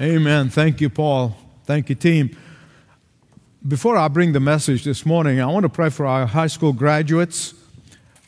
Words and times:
Amen. 0.00 0.48
Thank 0.48 0.80
you, 0.80 0.88
Paul. 0.88 1.36
Thank 1.64 1.90
you, 1.90 1.94
team. 1.94 2.34
Before 3.68 3.98
I 3.98 4.08
bring 4.08 4.32
the 4.32 4.40
message 4.40 4.82
this 4.82 5.04
morning, 5.04 5.42
I 5.42 5.46
want 5.46 5.64
to 5.64 5.68
pray 5.68 5.90
for 5.90 6.06
our 6.06 6.24
high 6.24 6.46
school 6.46 6.72
graduates. 6.72 7.52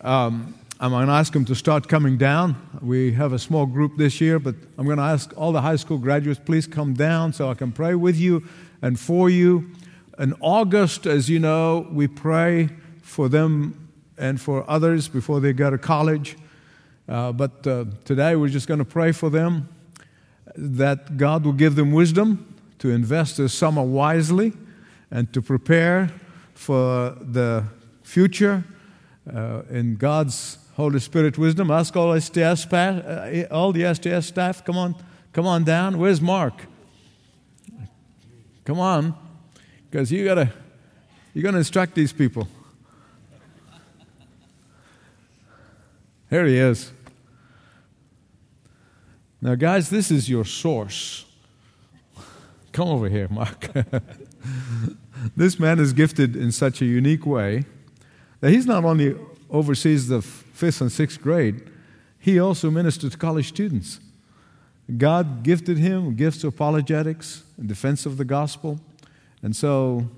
Um, 0.03 0.55
I'm 0.79 0.91
going 0.91 1.07
to 1.07 1.13
ask 1.15 1.33
them 1.33 1.47
to 1.47 1.55
start 1.55 1.89
coming 1.89 2.19
down. 2.19 2.57
We 2.83 3.13
have 3.13 3.33
a 3.33 3.39
small 3.39 3.65
group 3.65 3.97
this 3.97 4.21
year, 4.21 4.39
but 4.39 4.55
I'm 4.77 4.85
going 4.85 4.99
to 4.99 5.03
ask 5.03 5.33
all 5.35 5.51
the 5.51 5.63
high 5.63 5.77
school 5.77 5.97
graduates, 5.97 6.39
please 6.45 6.67
come 6.67 6.93
down 6.93 7.33
so 7.33 7.49
I 7.49 7.55
can 7.55 7.73
pray 7.73 7.95
with 7.95 8.19
you 8.19 8.47
and 8.83 9.01
for 9.01 9.31
you. 9.31 9.71
In 10.19 10.35
August, 10.41 11.07
as 11.07 11.31
you 11.31 11.39
know, 11.39 11.89
we 11.91 12.07
pray 12.07 12.69
for 13.01 13.31
them 13.31 13.89
and 14.19 14.39
for 14.39 14.69
others 14.69 15.09
before 15.09 15.41
they 15.41 15.55
go 15.55 15.71
to 15.71 15.79
college. 15.79 16.37
Uh, 17.09 17.33
but 17.33 17.67
uh, 17.67 17.87
today 18.05 18.37
we're 18.37 18.49
just 18.49 18.69
going 18.69 18.79
to 18.79 18.85
pray 18.85 19.11
for 19.11 19.31
them 19.31 19.71
that 20.57 21.17
God 21.17 21.45
will 21.45 21.53
give 21.53 21.75
them 21.77 21.93
wisdom 21.93 22.55
to 22.79 22.91
invest 22.91 23.37
this 23.37 23.55
summer 23.55 23.83
wisely 23.83 24.53
and 25.11 25.33
to 25.33 25.41
prepare 25.41 26.11
for 26.55 27.17
the 27.21 27.65
future 28.03 28.65
uh, 29.33 29.63
in 29.71 29.97
God's 29.97 30.59
Holy 30.75 31.01
Spirit 31.01 31.39
wisdom. 31.39 31.71
Ask 31.71 31.97
all 31.97 32.19
STS, 32.19 32.67
uh, 32.73 33.47
all 33.51 33.73
the 33.73 33.95
STS 33.95 34.27
staff, 34.27 34.65
come 34.65 34.77
on, 34.77 34.95
come 35.33 35.47
on 35.47 35.65
down. 35.65 35.99
Where's 35.99 36.21
Mark? 36.21 36.55
Come 38.65 38.79
on, 38.79 39.15
because 39.91 40.13
you 40.13 40.25
gotta, 40.25 40.53
you're 41.35 41.43
gonna 41.43 41.59
instruct 41.59 41.95
these 41.95 42.13
people. 42.13 42.49
Here 46.31 46.47
he 46.47 46.57
is. 46.57 46.93
Now, 49.45 49.57
guys, 49.57 49.91
this 49.91 50.13
is 50.13 50.31
your 50.31 50.45
source. 50.45 51.25
Come 52.71 52.89
over 52.89 53.09
here, 53.09 53.27
Mark. 53.29 53.71
this 55.37 55.59
man 55.59 55.81
is 55.81 55.93
gifted 55.93 56.37
in 56.37 56.53
such 56.53 56.81
a 56.81 56.85
unique 56.85 57.27
way 57.27 57.65
that 58.39 58.53
he's 58.53 58.67
not 58.67 58.85
only 58.85 59.17
oversees 59.51 60.07
the 60.07 60.23
fifth 60.23 60.81
and 60.81 60.93
sixth 60.93 61.21
grade, 61.21 61.69
he 62.21 62.39
also 62.39 62.71
ministers 62.71 63.11
to 63.11 63.19
college 63.19 63.49
students. 63.49 63.99
God 64.97 65.43
gifted 65.43 65.77
him 65.77 66.15
gifts 66.15 66.45
of 66.45 66.55
apologetics 66.55 67.43
and 67.59 67.67
defense 67.67 68.07
of 68.07 68.19
the 68.19 68.25
gospel. 68.25 68.79
And 69.43 69.57
so 69.57 70.09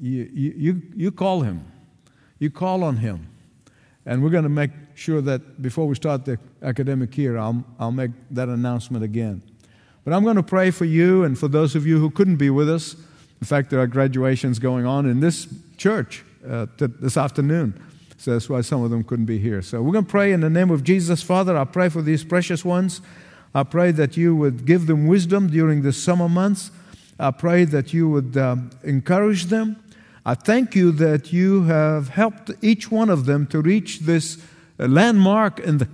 you, 0.00 0.30
you, 0.32 0.82
you 0.96 1.12
call 1.12 1.42
him, 1.42 1.70
you 2.38 2.50
call 2.50 2.84
on 2.84 2.96
him. 2.96 3.26
And 4.06 4.22
we're 4.22 4.30
going 4.30 4.44
to 4.44 4.48
make 4.48 4.70
sure 4.94 5.20
that 5.22 5.62
before 5.62 5.86
we 5.86 5.94
start 5.94 6.24
the 6.24 6.38
academic 6.62 7.16
year, 7.16 7.36
I'll, 7.38 7.64
I'll 7.78 7.92
make 7.92 8.10
that 8.30 8.48
announcement 8.48 9.04
again. 9.04 9.42
But 10.04 10.12
I'm 10.12 10.22
going 10.22 10.36
to 10.36 10.42
pray 10.42 10.70
for 10.70 10.84
you 10.84 11.24
and 11.24 11.38
for 11.38 11.48
those 11.48 11.74
of 11.74 11.86
you 11.86 11.98
who 11.98 12.10
couldn't 12.10 12.36
be 12.36 12.50
with 12.50 12.68
us. 12.68 12.94
In 13.40 13.46
fact, 13.46 13.70
there 13.70 13.80
are 13.80 13.86
graduations 13.86 14.58
going 14.58 14.86
on 14.86 15.06
in 15.06 15.20
this 15.20 15.48
church 15.76 16.24
uh, 16.48 16.66
this 16.78 17.16
afternoon. 17.16 17.82
So 18.18 18.32
that's 18.32 18.48
why 18.48 18.60
some 18.60 18.82
of 18.82 18.90
them 18.90 19.04
couldn't 19.04 19.26
be 19.26 19.38
here. 19.38 19.60
So 19.60 19.82
we're 19.82 19.92
going 19.92 20.04
to 20.04 20.10
pray 20.10 20.32
in 20.32 20.40
the 20.40 20.50
name 20.50 20.70
of 20.70 20.84
Jesus. 20.84 21.22
Father, 21.22 21.56
I 21.56 21.64
pray 21.64 21.88
for 21.88 22.00
these 22.00 22.24
precious 22.24 22.64
ones. 22.64 23.00
I 23.54 23.62
pray 23.64 23.92
that 23.92 24.16
you 24.16 24.34
would 24.34 24.64
give 24.64 24.86
them 24.86 25.06
wisdom 25.06 25.48
during 25.48 25.82
the 25.82 25.92
summer 25.92 26.28
months. 26.28 26.70
I 27.18 27.30
pray 27.30 27.64
that 27.64 27.92
you 27.92 28.08
would 28.08 28.36
uh, 28.36 28.56
encourage 28.82 29.44
them. 29.46 29.76
I 30.26 30.34
thank 30.34 30.74
you 30.74 30.90
that 30.92 31.32
you 31.32 31.64
have 31.64 32.08
helped 32.08 32.50
each 32.62 32.90
one 32.90 33.10
of 33.10 33.26
them 33.26 33.46
to 33.48 33.60
reach 33.60 34.00
this 34.00 34.38
landmark 34.78 35.60
in, 35.60 35.78
the, 35.78 35.88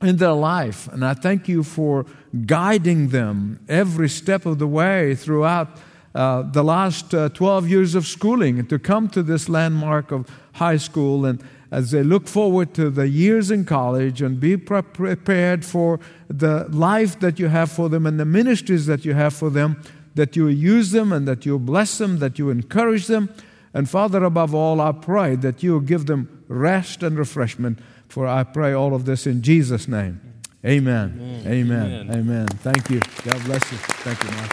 in 0.00 0.16
their 0.16 0.32
life. 0.32 0.88
And 0.88 1.04
I 1.04 1.14
thank 1.14 1.48
you 1.48 1.62
for 1.62 2.06
guiding 2.46 3.08
them 3.08 3.60
every 3.68 4.08
step 4.08 4.46
of 4.46 4.58
the 4.58 4.66
way 4.66 5.14
throughout 5.14 5.68
uh, 6.14 6.42
the 6.42 6.62
last 6.62 7.14
uh, 7.14 7.30
12 7.30 7.68
years 7.68 7.94
of 7.94 8.06
schooling 8.06 8.66
to 8.66 8.78
come 8.78 9.08
to 9.08 9.22
this 9.22 9.48
landmark 9.48 10.12
of 10.12 10.28
high 10.54 10.76
school. 10.76 11.24
And 11.24 11.42
as 11.70 11.90
they 11.90 12.02
look 12.02 12.28
forward 12.28 12.74
to 12.74 12.90
the 12.90 13.08
years 13.08 13.50
in 13.50 13.64
college 13.64 14.20
and 14.20 14.38
be 14.38 14.56
pre- 14.56 14.82
prepared 14.82 15.64
for 15.64 16.00
the 16.28 16.66
life 16.68 17.18
that 17.20 17.38
you 17.38 17.48
have 17.48 17.72
for 17.72 17.88
them 17.88 18.06
and 18.06 18.20
the 18.20 18.26
ministries 18.26 18.86
that 18.86 19.04
you 19.04 19.14
have 19.14 19.32
for 19.32 19.48
them, 19.48 19.82
that 20.14 20.36
you 20.36 20.48
use 20.48 20.90
them 20.90 21.12
and 21.12 21.26
that 21.26 21.46
you 21.46 21.58
bless 21.58 21.96
them, 21.96 22.18
that 22.18 22.38
you 22.38 22.50
encourage 22.50 23.06
them 23.06 23.30
and 23.74 23.88
Father, 23.88 24.22
above 24.24 24.54
all, 24.54 24.80
I 24.80 24.92
pray 24.92 25.34
that 25.36 25.62
you 25.62 25.80
give 25.80 26.06
them 26.06 26.44
rest 26.48 27.02
and 27.02 27.18
refreshment. 27.18 27.78
For 28.12 28.26
I 28.26 28.44
pray 28.44 28.74
all 28.74 28.94
of 28.94 29.06
this 29.06 29.26
in 29.26 29.40
Jesus' 29.40 29.88
name. 29.88 30.20
Amen. 30.66 31.42
Amen. 31.46 32.10
Amen. 32.10 32.46
Thank 32.46 32.90
you. 32.90 33.00
God 33.24 33.42
bless 33.46 33.72
you. 33.72 33.78
Thank 33.78 34.22
you, 34.22 34.30
Mark. 34.32 34.52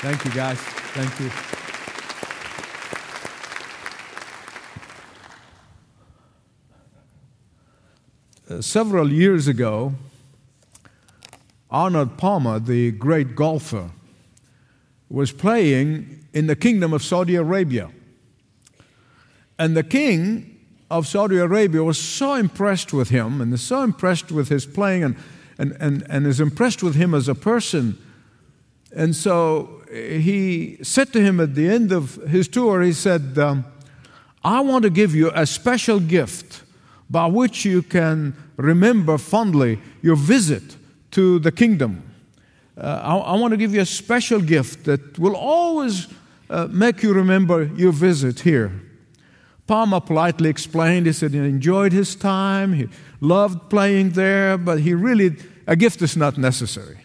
Thank 0.00 0.24
you, 0.24 0.30
guys. 0.32 0.58
Thank 0.58 1.20
you. 1.20 1.30
Uh, 8.56 8.60
several 8.60 9.12
years 9.12 9.46
ago, 9.46 9.94
Arnold 11.70 12.18
Palmer, 12.18 12.58
the 12.58 12.90
great 12.90 13.36
golfer, 13.36 13.90
was 15.08 15.30
playing 15.30 16.24
in 16.32 16.48
the 16.48 16.56
kingdom 16.56 16.92
of 16.92 17.04
Saudi 17.04 17.36
Arabia. 17.36 17.92
And 19.60 19.76
the 19.76 19.84
king 19.84 20.59
of 20.90 21.06
Saudi 21.06 21.36
Arabia 21.36 21.84
was 21.84 21.98
so 21.98 22.34
impressed 22.34 22.92
with 22.92 23.10
him 23.10 23.40
and 23.40 23.58
so 23.58 23.82
impressed 23.82 24.32
with 24.32 24.48
his 24.48 24.66
playing 24.66 25.04
and, 25.04 25.16
and, 25.56 25.76
and, 25.78 26.06
and 26.10 26.26
is 26.26 26.40
impressed 26.40 26.82
with 26.82 26.96
him 26.96 27.14
as 27.14 27.28
a 27.28 27.34
person. 27.34 27.96
And 28.94 29.14
so 29.14 29.82
he 29.90 30.78
said 30.82 31.12
to 31.12 31.20
him 31.20 31.38
at 31.38 31.54
the 31.54 31.68
end 31.68 31.92
of 31.92 32.16
his 32.28 32.48
tour, 32.48 32.82
he 32.82 32.92
said, 32.92 33.38
um, 33.38 33.64
I 34.42 34.60
want 34.60 34.82
to 34.82 34.90
give 34.90 35.14
you 35.14 35.30
a 35.34 35.46
special 35.46 36.00
gift 36.00 36.64
by 37.08 37.26
which 37.26 37.64
you 37.64 37.82
can 37.82 38.34
remember 38.56 39.16
fondly 39.18 39.78
your 40.02 40.16
visit 40.16 40.76
to 41.12 41.38
the 41.38 41.52
kingdom. 41.52 42.02
Uh, 42.76 43.00
I, 43.02 43.16
I, 43.16 43.36
want 43.36 43.52
to 43.52 43.56
give 43.56 43.74
you 43.74 43.80
a 43.80 43.86
special 43.86 44.40
gift 44.40 44.84
that 44.84 45.18
will 45.18 45.36
always 45.36 46.08
uh, 46.48 46.68
make 46.70 47.02
you 47.02 47.12
remember 47.12 47.64
your 47.64 47.92
visit 47.92 48.40
here. 48.40 48.72
Palmer 49.70 50.00
politely 50.00 50.50
explained, 50.50 51.06
he 51.06 51.12
said 51.12 51.30
he 51.30 51.38
enjoyed 51.38 51.92
his 51.92 52.16
time, 52.16 52.72
he 52.72 52.88
loved 53.20 53.70
playing 53.70 54.10
there, 54.10 54.58
but 54.58 54.80
he 54.80 54.94
really, 54.94 55.36
a 55.68 55.76
gift 55.76 56.02
is 56.02 56.16
not 56.16 56.36
necessary. 56.36 56.98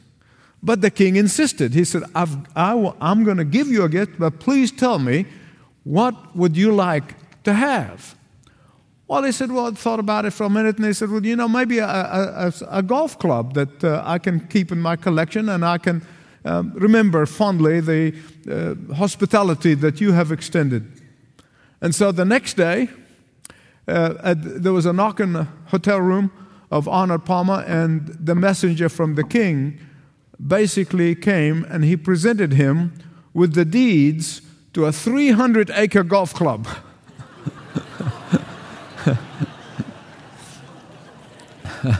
But 0.63 0.81
the 0.81 0.89
king 0.89 1.15
insisted. 1.15 1.75
He 1.75 1.83
said, 1.85 2.01
i 2.15 2.25
am 3.01 3.23
going 3.23 3.37
to 3.37 3.45
give 3.45 3.67
you 3.67 3.83
a 3.83 3.87
gift, 3.87 4.17
but 4.17 4.39
please 4.39 4.71
tell 4.71 4.97
me, 4.97 5.27
what 5.83 6.35
would 6.35 6.57
you 6.57 6.73
like 6.73 7.13
to 7.43 7.53
have? 7.53 8.15
Well, 9.07 9.21
he 9.21 9.31
said, 9.31 9.51
well, 9.51 9.67
I 9.67 9.71
thought 9.73 9.99
about 9.99 10.25
it 10.25 10.31
for 10.31 10.45
a 10.45 10.49
minute, 10.49 10.77
and 10.77 10.87
he 10.87 10.93
said, 10.93 11.11
well, 11.11 11.23
you 11.23 11.35
know, 11.35 11.47
maybe 11.47 11.77
a, 11.77 11.85
a, 11.85 12.53
a 12.71 12.81
golf 12.81 13.19
club 13.19 13.53
that 13.53 13.83
uh, 13.83 14.01
I 14.03 14.17
can 14.17 14.39
keep 14.47 14.71
in 14.71 14.81
my 14.81 14.95
collection 14.95 15.49
and 15.49 15.63
I 15.63 15.77
can 15.77 16.01
um, 16.45 16.73
remember 16.73 17.27
fondly 17.27 17.79
the 17.79 18.15
uh, 18.49 18.95
hospitality 18.95 19.75
that 19.75 20.01
you 20.01 20.13
have 20.13 20.31
extended. 20.31 21.04
And 21.85 21.93
so 21.93 22.11
the 22.11 22.25
next 22.25 22.55
day, 22.55 22.89
uh, 23.87 24.15
at, 24.23 24.63
there 24.63 24.73
was 24.73 24.87
a 24.87 24.93
knock 24.93 25.19
in 25.19 25.33
the 25.33 25.43
hotel 25.67 25.99
room 26.01 26.31
of 26.71 26.87
Arnold 26.87 27.25
Palmer, 27.25 27.63
and 27.67 28.07
the 28.19 28.33
messenger 28.33 28.89
from 28.89 29.13
the 29.13 29.23
king 29.23 29.79
basically 30.47 31.13
came 31.13 31.63
and 31.69 31.83
he 31.83 31.95
presented 31.95 32.53
him 32.53 32.91
with 33.35 33.53
the 33.53 33.65
deeds 33.65 34.41
to 34.73 34.85
a 34.85 34.91
300 34.91 35.69
acre 35.75 36.01
golf 36.03 36.33
club. 36.33 36.67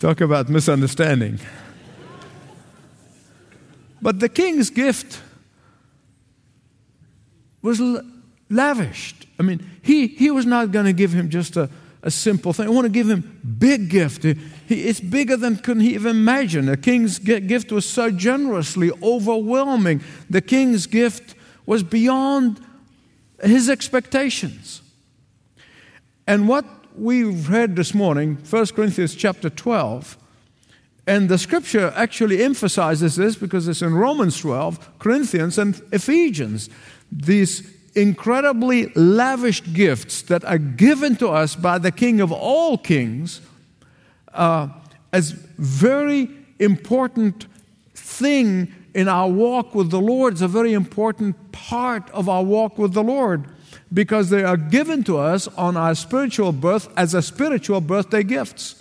Talk 0.00 0.20
about 0.20 0.50
misunderstanding. 0.50 1.40
But 4.02 4.20
the 4.20 4.28
king's 4.28 4.68
gift 4.68 5.22
was 7.62 7.80
lavished. 8.48 9.26
I 9.38 9.42
mean, 9.42 9.68
he, 9.82 10.06
he 10.06 10.30
was 10.30 10.46
not 10.46 10.72
going 10.72 10.86
to 10.86 10.92
give 10.92 11.12
him 11.12 11.30
just 11.30 11.56
a, 11.56 11.70
a 12.02 12.10
simple 12.10 12.52
thing. 12.52 12.66
I 12.66 12.70
want 12.70 12.86
to 12.86 12.90
give 12.90 13.08
him 13.08 13.40
big 13.58 13.90
gift. 13.90 14.22
He, 14.22 14.36
it's 14.68 15.00
bigger 15.00 15.36
than 15.36 15.56
couldn't 15.56 15.82
he 15.82 15.94
even 15.94 16.16
imagine. 16.16 16.66
The 16.66 16.76
king's 16.76 17.18
gift 17.18 17.72
was 17.72 17.88
so 17.88 18.10
generously 18.10 18.90
overwhelming. 19.02 20.02
The 20.28 20.40
king's 20.40 20.86
gift 20.86 21.34
was 21.66 21.82
beyond 21.82 22.60
his 23.42 23.68
expectations. 23.68 24.82
And 26.26 26.48
what 26.48 26.64
we 26.96 27.24
read 27.24 27.76
this 27.76 27.94
morning, 27.94 28.38
1 28.48 28.66
Corinthians 28.68 29.14
chapter 29.14 29.50
12, 29.50 30.16
and 31.06 31.28
the 31.28 31.38
scripture 31.38 31.92
actually 31.96 32.42
emphasizes 32.42 33.16
this 33.16 33.36
because 33.36 33.66
it's 33.68 33.82
in 33.82 33.94
Romans 33.94 34.38
12, 34.38 34.98
Corinthians, 34.98 35.58
and 35.58 35.80
Ephesians 35.92 36.68
these 37.10 37.68
incredibly 37.94 38.86
lavished 38.94 39.72
gifts 39.72 40.22
that 40.22 40.44
are 40.44 40.58
given 40.58 41.16
to 41.16 41.28
us 41.28 41.56
by 41.56 41.78
the 41.78 41.90
King 41.90 42.20
of 42.20 42.30
all 42.30 42.78
kings, 42.78 43.40
uh, 44.32 44.68
as 45.12 45.32
very 45.32 46.30
important 46.58 47.46
thing 47.94 48.72
in 48.94 49.08
our 49.08 49.28
walk 49.28 49.74
with 49.74 49.90
the 49.90 50.00
Lord. 50.00 50.34
It's 50.34 50.42
a 50.42 50.48
very 50.48 50.72
important 50.72 51.52
part 51.52 52.08
of 52.10 52.28
our 52.28 52.44
walk 52.44 52.78
with 52.78 52.92
the 52.92 53.02
Lord 53.02 53.46
because 53.92 54.30
they 54.30 54.44
are 54.44 54.56
given 54.56 55.02
to 55.04 55.18
us 55.18 55.48
on 55.48 55.76
our 55.76 55.94
spiritual 55.94 56.52
birth 56.52 56.88
as 56.96 57.14
a 57.14 57.22
spiritual 57.22 57.80
birthday 57.80 58.22
gifts. 58.22 58.79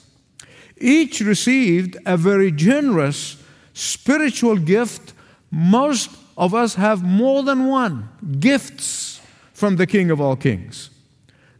Each 0.80 1.22
received 1.22 1.98
a 2.06 2.18
very 2.18 2.52
generous 2.52 3.42
spiritual 3.74 4.58
gift. 4.58 5.14
Most 5.52 6.10
of 6.38 6.54
us 6.54 6.76
have 6.76 7.04
more 7.04 7.44
than 7.44 7.68
one 7.68 8.10
gifts 8.40 9.22
from 9.54 9.76
the 9.76 9.88
King 9.88 10.10
of 10.10 10.22
all 10.22 10.36
kings. 10.36 10.90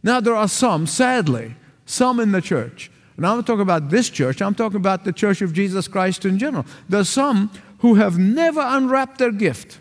Now, 0.02 0.20
there 0.20 0.34
are 0.34 0.48
some, 0.48 0.86
sadly, 0.86 1.54
some 1.84 2.20
in 2.20 2.32
the 2.32 2.40
church. 2.40 2.90
And 3.16 3.26
I'm 3.26 3.36
not 3.36 3.46
talking 3.46 3.60
about 3.60 3.90
this 3.90 4.08
church, 4.08 4.40
I'm 4.40 4.54
talking 4.54 4.78
about 4.78 5.04
the 5.04 5.12
church 5.12 5.42
of 5.42 5.52
Jesus 5.52 5.86
Christ 5.86 6.24
in 6.24 6.38
general. 6.38 6.64
There 6.88 7.00
are 7.00 7.04
some 7.04 7.50
who 7.80 7.96
have 7.96 8.18
never 8.18 8.62
unwrapped 8.62 9.18
their 9.18 9.32
gift. 9.32 9.78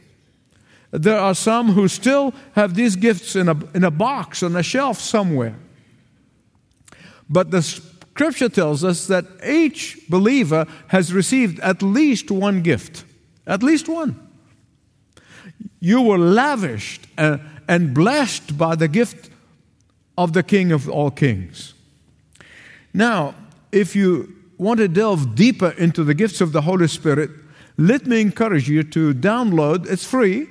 There 0.91 1.19
are 1.19 1.35
some 1.35 1.71
who 1.71 1.87
still 1.87 2.33
have 2.53 2.73
these 2.73 2.95
gifts 2.95 3.35
in 3.35 3.47
a, 3.47 3.57
in 3.73 3.83
a 3.83 3.91
box 3.91 4.43
on 4.43 4.55
a 4.55 4.63
shelf 4.63 4.99
somewhere. 4.99 5.55
But 7.29 7.51
the 7.51 7.61
scripture 8.19 8.49
tells 8.49 8.83
us 8.83 9.07
that 9.07 9.25
each 9.47 9.97
believer 10.09 10.65
has 10.87 11.13
received 11.13 11.57
at 11.61 11.81
least 11.81 12.29
one 12.29 12.61
gift. 12.61 13.05
At 13.47 13.63
least 13.63 13.87
one. 13.87 14.19
You 15.79 16.01
were 16.01 16.17
lavished 16.17 17.07
and, 17.17 17.39
and 17.69 17.93
blessed 17.93 18.57
by 18.57 18.75
the 18.75 18.89
gift 18.89 19.29
of 20.17 20.33
the 20.33 20.43
King 20.43 20.73
of 20.73 20.89
all 20.89 21.11
kings. 21.11 21.73
Now, 22.93 23.35
if 23.71 23.95
you 23.95 24.35
want 24.57 24.79
to 24.79 24.89
delve 24.89 25.35
deeper 25.35 25.69
into 25.77 26.03
the 26.03 26.13
gifts 26.13 26.41
of 26.41 26.51
the 26.51 26.63
Holy 26.63 26.89
Spirit, 26.89 27.29
let 27.77 28.05
me 28.05 28.19
encourage 28.19 28.67
you 28.67 28.83
to 28.83 29.13
download, 29.13 29.89
it's 29.89 30.03
free, 30.03 30.49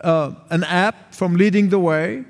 uh, 0.00 0.32
an 0.50 0.64
app 0.64 1.14
from 1.14 1.36
Leading 1.36 1.68
the 1.68 1.78
Way, 1.78 2.24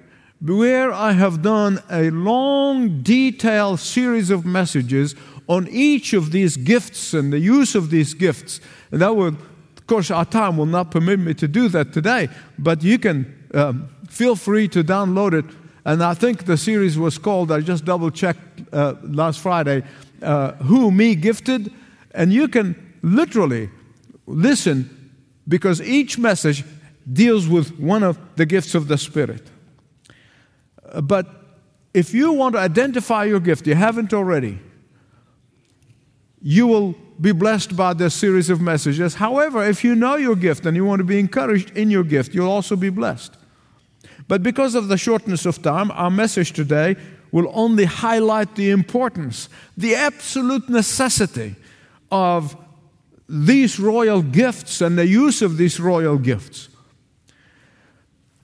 where 0.49 0.93
I 0.93 1.13
have 1.13 1.43
done 1.43 1.83
a 1.91 2.11
long, 2.11 3.03
detailed 3.03 3.81
series 3.81 4.31
of 4.31 4.45
messages 4.45 5.15
on 5.49 5.69
each 5.69 6.13
of 6.13 6.33
these 6.33 6.57
gifts 6.57 7.15
and 7.15 7.33
the 7.33 7.39
use 7.39 7.75
of 7.75 7.91
these 7.91 8.15
gifts. 8.15 8.61
And 8.91 9.01
that 9.01 9.15
would, 9.15 9.35
of 9.35 9.87
course, 9.87 10.11
our 10.11 10.25
time 10.25 10.57
will 10.57 10.67
not 10.67 10.91
permit 10.91 11.21
me 11.21 11.35
to 11.35 11.49
do 11.49 11.69
that 11.69 11.93
today, 11.93 12.29
but 12.59 12.83
you 12.83 12.99
can 12.99 13.49
um, 13.55 13.89
feel 14.09 14.37
free 14.37 14.69
to 14.69 14.83
download 14.83 15.33
it. 15.33 15.45
And 15.85 16.03
I 16.03 16.15
think 16.15 16.47
the 16.47 16.57
series 16.57 16.99
was 16.99 17.17
called, 17.17 17.53
I 17.53 17.61
just 17.61 17.85
double 17.85 18.11
checked 18.11 18.63
uh, 18.73 18.95
last 19.03 19.41
Friday, 19.41 19.85
uh, 20.23 20.53
Who 20.53 20.91
Me 20.91 21.15
Gifted? 21.15 21.73
And 22.13 22.33
you 22.33 22.49
can 22.49 22.75
literally 23.03 23.71
listen 24.27 25.13
because 25.47 25.81
each 25.81 26.19
message 26.19 26.65
deals 27.13 27.47
with 27.47 27.79
one 27.79 28.03
of 28.03 28.19
the 28.35 28.47
gifts 28.47 28.75
of 28.75 28.89
the 28.89 28.99
Spirit. 28.99 29.43
But 31.03 31.27
if 31.95 32.13
you 32.13 32.33
want 32.33 32.55
to 32.55 32.61
identify 32.61 33.25
your 33.25 33.41
gift, 33.41 33.67
you 33.67 33.75
haven't 33.75 34.13
already, 34.13 34.59
you 36.43 36.67
will 36.67 36.95
be 37.21 37.33
blessed 37.33 37.77
by 37.77 37.95
this 37.95 38.15
series 38.15 38.51
of 38.51 38.61
messages. 38.61 39.15
However, 39.15 39.65
if 39.65 39.83
you 39.83 39.95
know 39.95 40.17
your 40.17 40.37
gift 40.37 40.67
and 40.67 40.77
you 40.77 40.85
want 40.85 41.01
to 41.01 41.05
be 41.05 41.19
encouraged 41.19 41.77
in 41.77 41.91
your 41.91 42.05
gift, 42.05 42.35
you'll 42.35 42.51
also 42.51 42.77
be 42.77 42.91
blessed. 42.91 43.37
But 44.29 44.43
because 44.43 44.75
of 44.75 44.89
the 44.89 44.99
shortness 44.99 45.47
of 45.47 45.63
time, 45.63 45.91
our 45.93 46.11
message 46.11 46.53
today 46.53 46.97
will 47.33 47.51
only 47.55 47.85
highlight 47.85 48.55
the 48.55 48.71
importance, 48.71 49.49
the 49.77 49.95
absolute 49.95 50.69
necessity 50.69 51.57
of 52.11 52.57
these 53.29 53.81
royal 53.81 54.23
gifts 54.23 54.81
and 54.81 54.97
the 54.99 55.07
use 55.07 55.43
of 55.43 55.57
these 55.57 55.81
royal 55.81 56.19
gifts. 56.19 56.69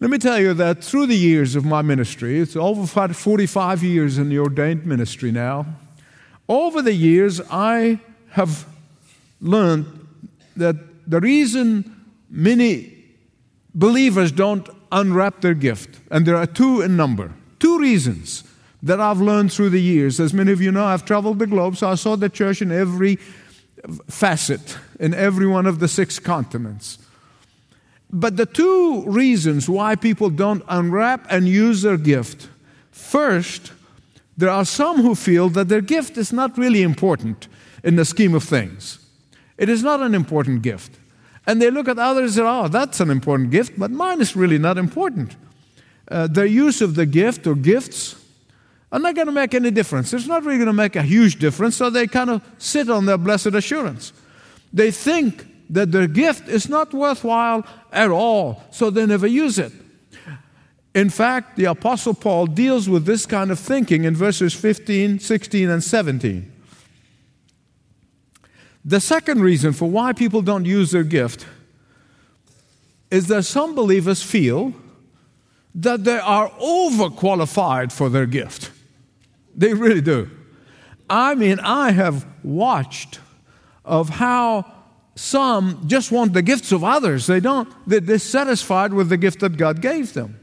Let 0.03 0.11
me 0.11 0.19
tell 0.19 0.41
you 0.41 0.53
that 0.55 0.83
through 0.83 1.07
the 1.07 1.17
years 1.17 1.55
of 1.55 1.65
my 1.65 1.81
ministry, 1.81 2.41
it's 2.41 2.57
over 2.57 2.89
45 2.89 3.85
years 3.85 4.19
in 4.19 4.31
the 4.31 4.39
ordained 4.41 4.85
ministry 4.85 5.31
now, 5.31 5.65
over 6.49 6.83
the 6.83 6.93
years 6.93 7.41
I 7.49 8.01
have 8.31 8.67
learned 9.41 9.87
that 10.57 10.75
the 11.09 11.21
reason 11.21 12.05
many 12.29 12.93
believers 13.77 14.33
don't 14.33 14.69
unwrap 14.91 15.41
their 15.41 15.55
gift, 15.55 16.01
and 16.11 16.27
there 16.27 16.37
are 16.37 16.47
two 16.47 16.81
in 16.81 16.97
number, 16.97 17.33
two 17.61 17.79
reasons 17.79 18.43
that 18.83 19.01
I've 19.01 19.21
learned 19.21 19.53
through 19.53 19.71
the 19.71 19.81
years. 19.81 20.19
As 20.19 20.35
many 20.35 20.51
of 20.51 20.61
you 20.61 20.73
know, 20.73 20.85
I've 20.85 21.05
traveled 21.05 21.39
the 21.39 21.47
globe, 21.47 21.77
so 21.77 21.89
I 21.89 21.95
saw 21.95 22.17
the 22.17 22.29
church 22.29 22.61
in 22.61 22.73
every 22.73 23.21
facet 24.11 24.79
in 24.99 25.15
every 25.15 25.47
one 25.47 25.67
of 25.67 25.79
the 25.79 25.87
six 25.87 26.19
continents. 26.19 26.99
But 28.13 28.37
the 28.37 28.47
two 28.47 29.05
reasons 29.07 29.69
why 29.69 29.97
people 29.97 30.29
don't 30.29 30.63
unwrap 30.69 31.27
and 31.31 31.49
use 31.49 31.83
their 31.83 31.97
gift 31.97 32.49
first, 32.91 33.73
there 34.37 34.51
are 34.51 34.67
some 34.67 35.03
who 35.03 35.15
feel 35.15 35.49
that 35.51 35.69
their 35.69 35.81
gift 35.81 36.19
is 36.19 36.33
not 36.33 36.59
really 36.59 36.83
important 36.83 37.49
in 37.83 37.97
the 37.97 38.05
scheme 38.05 38.35
of 38.35 38.45
things. 38.45 38.99
It 39.57 39.69
is 39.69 39.83
not 39.83 40.01
an 40.01 40.15
important 40.15 40.63
gift. 40.63 40.99
And 41.47 41.61
they 41.61 41.71
look 41.71 41.89
at 41.89 41.99
others 41.99 42.37
and, 42.37 42.45
say, 42.47 42.51
oh, 42.51 42.69
that's 42.69 43.01
an 43.01 43.11
important 43.11 43.51
gift, 43.51 43.79
but 43.79 43.91
mine 43.91 44.21
is 44.21 44.37
really 44.37 44.59
not 44.59 44.79
important. 44.79 45.37
Uh, 46.09 46.27
their 46.27 46.47
use 46.47 46.81
of 46.81 46.95
the 46.95 47.07
gift 47.07 47.47
or 47.47 47.55
gifts 47.55 48.17
are 48.93 48.99
not 48.99 49.15
going 49.15 49.27
to 49.27 49.33
make 49.33 49.55
any 49.55 49.71
difference. 49.71 50.13
It's 50.13 50.27
not 50.27 50.45
really 50.45 50.59
going 50.59 50.67
to 50.67 50.73
make 50.73 50.97
a 50.97 51.03
huge 51.03 51.39
difference, 51.39 51.77
so 51.77 51.89
they 51.89 52.07
kind 52.07 52.31
of 52.31 52.43
sit 52.59 52.91
on 52.91 53.07
their 53.07 53.19
blessed 53.19 53.55
assurance. 53.55 54.13
They 54.73 54.91
think 54.91 55.47
that 55.73 55.91
their 55.91 56.07
gift 56.07 56.49
is 56.49 56.69
not 56.69 56.93
worthwhile 56.93 57.67
at 57.91 58.11
all, 58.11 58.63
so 58.71 58.91
they 58.91 59.07
never 59.07 59.27
use 59.27 59.59
it. 59.59 59.73
In 60.95 61.09
fact, 61.09 61.57
the 61.57 61.65
Apostle 61.65 62.13
Paul 62.13 62.47
deals 62.47 62.89
with 62.89 63.07
this 63.07 63.25
kind 63.25 63.51
of 63.51 63.59
thinking 63.59 64.05
in 64.05 64.15
verses 64.15 64.53
15, 64.53 65.19
16, 65.19 65.71
and 65.71 65.83
17. 65.83 66.53
The 68.85 69.01
second 69.01 69.41
reason 69.41 69.73
for 69.73 69.89
why 69.89 70.13
people 70.13 70.43
don't 70.43 70.67
use 70.67 70.91
their 70.91 71.05
gift 71.05 71.47
is 73.11 73.29
that 73.29 73.45
some 73.45 73.75
believers 73.75 74.23
feel 74.23 74.75
that 75.75 76.05
they 76.05 76.19
are 76.19 76.51
overqualified 76.61 77.93
for 77.93 78.11
their 78.11 78.27
gift. 78.27 78.71
They 79.57 79.73
really 79.73 80.03
do. 80.03 80.31
I 81.09 81.35
mean, 81.35 81.61
I 81.61 81.93
have 81.93 82.27
watched 82.43 83.21
of 83.85 84.11
how 84.11 84.82
some 85.15 85.83
just 85.87 86.11
want 86.11 86.33
the 86.33 86.43
gifts 86.43 86.73
of 86.73 86.83
others. 86.83 87.27
They 87.27 87.41
don't, 87.41 87.69
they're 87.87 88.01
dissatisfied 88.01 88.95
with 88.95 89.09
the 89.09 89.17
gift 89.17 89.41
that 89.41 89.57
God 89.57 89.81
gave 89.81 90.15
them. 90.15 90.39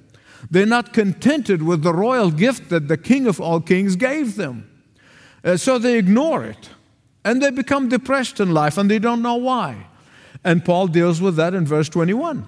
They're 0.49 0.65
not 0.65 0.93
contented 0.93 1.63
with 1.63 1.83
the 1.83 1.93
royal 1.93 2.31
gift 2.31 2.69
that 2.69 2.87
the 2.87 2.97
King 2.97 3.27
of 3.27 3.41
all 3.41 3.59
kings 3.59 3.95
gave 3.95 4.35
them. 4.35 4.69
Uh, 5.43 5.57
so 5.57 5.77
they 5.77 5.97
ignore 5.97 6.45
it. 6.45 6.69
And 7.25 7.41
they 7.41 7.51
become 7.51 7.89
depressed 7.89 8.39
in 8.39 8.53
life 8.53 8.77
and 8.77 8.89
they 8.89 8.99
don't 8.99 9.21
know 9.21 9.35
why. 9.35 9.87
And 10.43 10.63
Paul 10.63 10.87
deals 10.87 11.19
with 11.19 11.35
that 11.35 11.53
in 11.53 11.65
verse 11.65 11.89
21. 11.89 12.45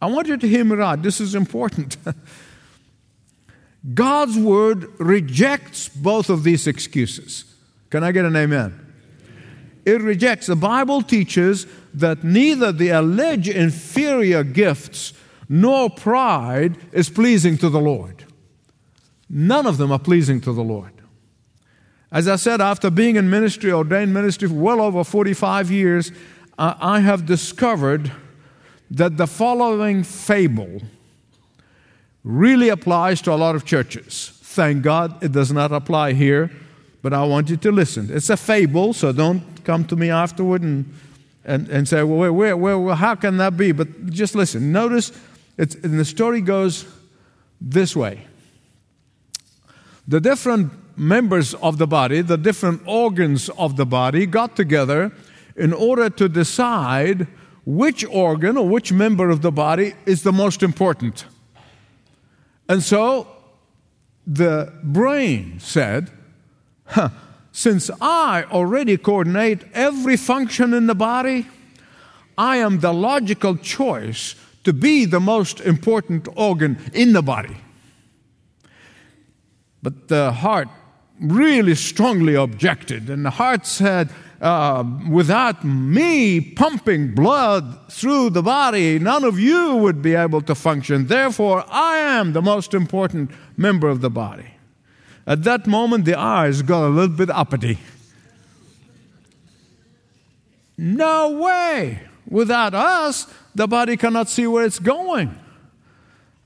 I 0.00 0.06
want 0.06 0.28
you 0.28 0.36
to 0.36 0.48
hear 0.48 0.64
me 0.64 0.76
right. 0.76 1.00
This 1.00 1.20
is 1.20 1.34
important. 1.34 1.96
God's 3.94 4.36
word 4.36 4.88
rejects 5.00 5.88
both 5.88 6.30
of 6.30 6.44
these 6.44 6.66
excuses. 6.66 7.44
Can 7.90 8.04
I 8.04 8.12
get 8.12 8.24
an 8.24 8.36
amen? 8.36 8.87
It 9.88 10.02
rejects. 10.02 10.48
The 10.48 10.54
Bible 10.56 11.00
teaches 11.00 11.66
that 11.94 12.22
neither 12.22 12.72
the 12.72 12.90
alleged 12.90 13.48
inferior 13.48 14.44
gifts 14.44 15.14
nor 15.48 15.88
pride 15.88 16.76
is 16.92 17.08
pleasing 17.08 17.56
to 17.56 17.70
the 17.70 17.80
Lord. 17.80 18.26
None 19.30 19.66
of 19.66 19.78
them 19.78 19.90
are 19.90 19.98
pleasing 19.98 20.42
to 20.42 20.52
the 20.52 20.62
Lord. 20.62 20.92
As 22.12 22.28
I 22.28 22.36
said, 22.36 22.60
after 22.60 22.90
being 22.90 23.16
in 23.16 23.30
ministry, 23.30 23.72
ordained 23.72 24.12
ministry 24.12 24.48
for 24.48 24.54
well 24.54 24.82
over 24.82 25.02
45 25.04 25.70
years, 25.70 26.12
I 26.58 27.00
have 27.00 27.24
discovered 27.24 28.12
that 28.90 29.16
the 29.16 29.26
following 29.26 30.02
fable 30.02 30.82
really 32.24 32.68
applies 32.68 33.22
to 33.22 33.32
a 33.32 33.36
lot 33.36 33.54
of 33.54 33.64
churches. 33.64 34.32
Thank 34.42 34.82
God 34.82 35.22
it 35.22 35.32
does 35.32 35.50
not 35.50 35.72
apply 35.72 36.12
here, 36.12 36.50
but 37.00 37.14
I 37.14 37.24
want 37.24 37.48
you 37.48 37.56
to 37.56 37.72
listen. 37.72 38.08
It's 38.10 38.28
a 38.28 38.36
fable, 38.36 38.92
so 38.92 39.12
don't 39.12 39.57
come 39.68 39.84
to 39.84 39.96
me 39.96 40.08
afterward 40.08 40.62
and, 40.62 40.90
and, 41.44 41.68
and 41.68 41.86
say, 41.86 42.02
well, 42.02 42.32
where, 42.32 42.56
where, 42.56 42.78
where, 42.78 42.94
how 42.94 43.14
can 43.14 43.36
that 43.36 43.54
be? 43.54 43.70
But 43.70 44.06
just 44.06 44.34
listen. 44.34 44.72
Notice, 44.72 45.12
it's, 45.58 45.74
and 45.74 46.00
the 46.00 46.06
story 46.06 46.40
goes 46.40 46.86
this 47.60 47.94
way 47.94 48.26
the 50.06 50.20
different 50.20 50.72
members 50.96 51.52
of 51.52 51.76
the 51.76 51.86
body, 51.86 52.22
the 52.22 52.38
different 52.38 52.80
organs 52.86 53.50
of 53.50 53.76
the 53.76 53.84
body, 53.84 54.24
got 54.24 54.56
together 54.56 55.12
in 55.54 55.74
order 55.74 56.08
to 56.08 56.30
decide 56.30 57.26
which 57.66 58.06
organ 58.06 58.56
or 58.56 58.66
which 58.66 58.90
member 58.90 59.28
of 59.28 59.42
the 59.42 59.52
body 59.52 59.92
is 60.06 60.22
the 60.22 60.32
most 60.32 60.62
important. 60.62 61.26
And 62.70 62.82
so 62.82 63.26
the 64.26 64.72
brain 64.82 65.60
said, 65.60 66.10
huh, 66.86 67.10
since 67.58 67.90
I 68.00 68.44
already 68.52 68.96
coordinate 68.96 69.64
every 69.74 70.16
function 70.16 70.72
in 70.72 70.86
the 70.86 70.94
body, 70.94 71.48
I 72.38 72.58
am 72.58 72.78
the 72.78 72.92
logical 72.92 73.56
choice 73.56 74.36
to 74.62 74.72
be 74.72 75.06
the 75.06 75.18
most 75.18 75.60
important 75.60 76.28
organ 76.36 76.78
in 76.94 77.14
the 77.14 77.22
body. 77.22 77.56
But 79.82 80.06
the 80.06 80.30
heart 80.30 80.68
really 81.20 81.74
strongly 81.74 82.36
objected, 82.36 83.10
and 83.10 83.24
the 83.26 83.30
heart 83.30 83.66
said, 83.66 84.10
uh, 84.40 84.84
without 85.10 85.64
me 85.64 86.40
pumping 86.40 87.12
blood 87.12 87.90
through 87.90 88.30
the 88.30 88.42
body, 88.42 89.00
none 89.00 89.24
of 89.24 89.40
you 89.40 89.74
would 89.74 90.00
be 90.00 90.14
able 90.14 90.42
to 90.42 90.54
function. 90.54 91.08
Therefore, 91.08 91.64
I 91.68 91.98
am 91.98 92.34
the 92.34 92.42
most 92.42 92.72
important 92.72 93.32
member 93.56 93.88
of 93.88 94.00
the 94.00 94.10
body. 94.10 94.57
At 95.28 95.44
that 95.44 95.66
moment, 95.66 96.06
the 96.06 96.18
eyes 96.18 96.62
got 96.62 96.86
a 96.86 96.88
little 96.88 97.14
bit 97.14 97.28
uppity. 97.28 97.78
No 100.78 101.32
way! 101.32 102.00
Without 102.26 102.72
us, 102.72 103.26
the 103.54 103.68
body 103.68 103.98
cannot 103.98 104.30
see 104.30 104.46
where 104.46 104.64
it's 104.64 104.78
going. 104.78 105.38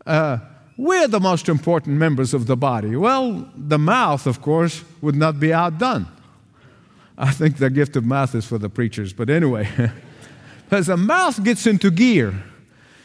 Uh, 0.05 0.39
we're 0.77 1.07
the 1.07 1.21
most 1.21 1.49
important 1.49 1.97
members 1.97 2.35
of 2.35 2.49
the 2.49 2.57
body. 2.57 2.97
Well, 2.97 3.49
the 3.57 3.79
mouth, 3.79 4.27
of 4.27 4.43
course, 4.43 4.83
would 5.01 5.15
not 5.15 5.39
be 5.39 5.53
outdone. 5.53 6.09
I 7.17 7.31
think 7.31 7.59
the 7.59 7.71
gift 7.71 7.95
of 7.95 8.05
mouth 8.05 8.35
is 8.35 8.45
for 8.45 8.59
the 8.59 8.69
preachers, 8.69 9.13
but 9.13 9.31
anyway. 9.31 9.93
as 10.73 10.89
the 10.89 10.97
mouth 10.97 11.45
gets 11.45 11.69
into 11.69 11.93
gear, 11.93 12.35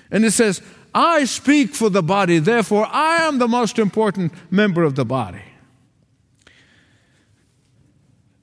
and 0.10 0.26
it 0.26 0.32
says, 0.32 0.64
I 0.96 1.26
speak 1.26 1.76
for 1.76 1.92
the 1.92 2.02
body, 2.02 2.40
therefore 2.40 2.88
I 2.88 3.18
am 3.18 3.38
the 3.38 3.48
most 3.48 3.78
important 3.78 4.34
member 4.50 4.82
of 4.82 4.96
the 4.96 5.06
body. 5.06 5.44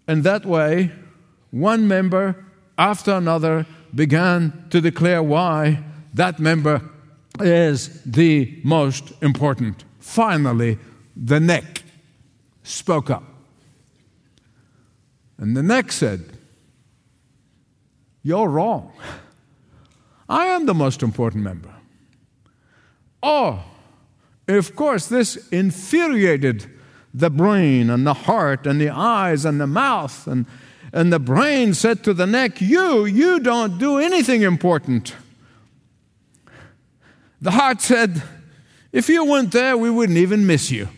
And 0.06 0.24
that 0.24 0.44
way, 0.44 0.92
one 1.50 1.88
member 1.88 2.44
after 2.76 3.12
another 3.12 3.66
began 3.94 4.66
to 4.70 4.80
declare 4.80 5.22
why 5.22 5.82
that 6.12 6.38
member 6.38 6.82
is 7.40 8.02
the 8.04 8.60
most 8.64 9.12
important. 9.22 9.84
Finally, 10.00 10.78
the 11.16 11.40
neck 11.40 11.82
spoke 12.62 13.10
up. 13.10 13.24
And 15.38 15.56
the 15.56 15.62
neck 15.62 15.92
said, 15.92 16.38
You're 18.22 18.48
wrong. 18.48 18.92
I 20.28 20.46
am 20.46 20.66
the 20.66 20.74
most 20.74 21.02
important 21.02 21.44
member. 21.44 21.74
Oh, 23.22 23.62
of 24.48 24.76
course, 24.76 25.06
this 25.06 25.48
infuriated 25.48 26.70
the 27.14 27.30
brain 27.30 27.88
and 27.88 28.04
the 28.04 28.14
heart 28.14 28.66
and 28.66 28.80
the 28.80 28.90
eyes 28.90 29.44
and 29.44 29.60
the 29.60 29.66
mouth. 29.66 30.26
And, 30.26 30.46
and 30.92 31.12
the 31.12 31.20
brain 31.20 31.72
said 31.72 32.02
to 32.04 32.12
the 32.12 32.26
neck, 32.26 32.60
You, 32.60 33.04
you 33.04 33.38
don't 33.38 33.78
do 33.78 33.98
anything 33.98 34.42
important. 34.42 35.14
The 37.40 37.52
heart 37.52 37.80
said, 37.80 38.22
If 38.92 39.08
you 39.08 39.24
weren't 39.24 39.52
there, 39.52 39.76
we 39.76 39.90
wouldn't 39.90 40.18
even 40.18 40.46
miss 40.46 40.70
you. 40.70 40.88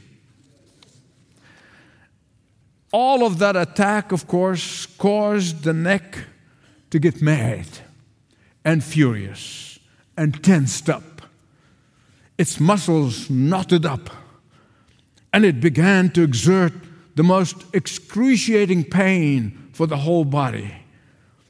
All 2.92 3.26
of 3.26 3.38
that 3.40 3.56
attack, 3.56 4.10
of 4.10 4.26
course, 4.26 4.86
caused 4.86 5.64
the 5.64 5.74
neck 5.74 6.18
to 6.90 6.98
get 6.98 7.20
mad 7.20 7.66
and 8.64 8.82
furious 8.82 9.78
and 10.16 10.42
tensed 10.42 10.88
up. 10.88 11.22
Its 12.38 12.58
muscles 12.58 13.28
knotted 13.28 13.84
up, 13.84 14.08
and 15.36 15.44
it 15.44 15.60
began 15.60 16.08
to 16.08 16.22
exert 16.22 16.72
the 17.14 17.22
most 17.22 17.66
excruciating 17.74 18.82
pain 18.82 19.68
for 19.74 19.86
the 19.86 19.98
whole 19.98 20.24
body. 20.24 20.72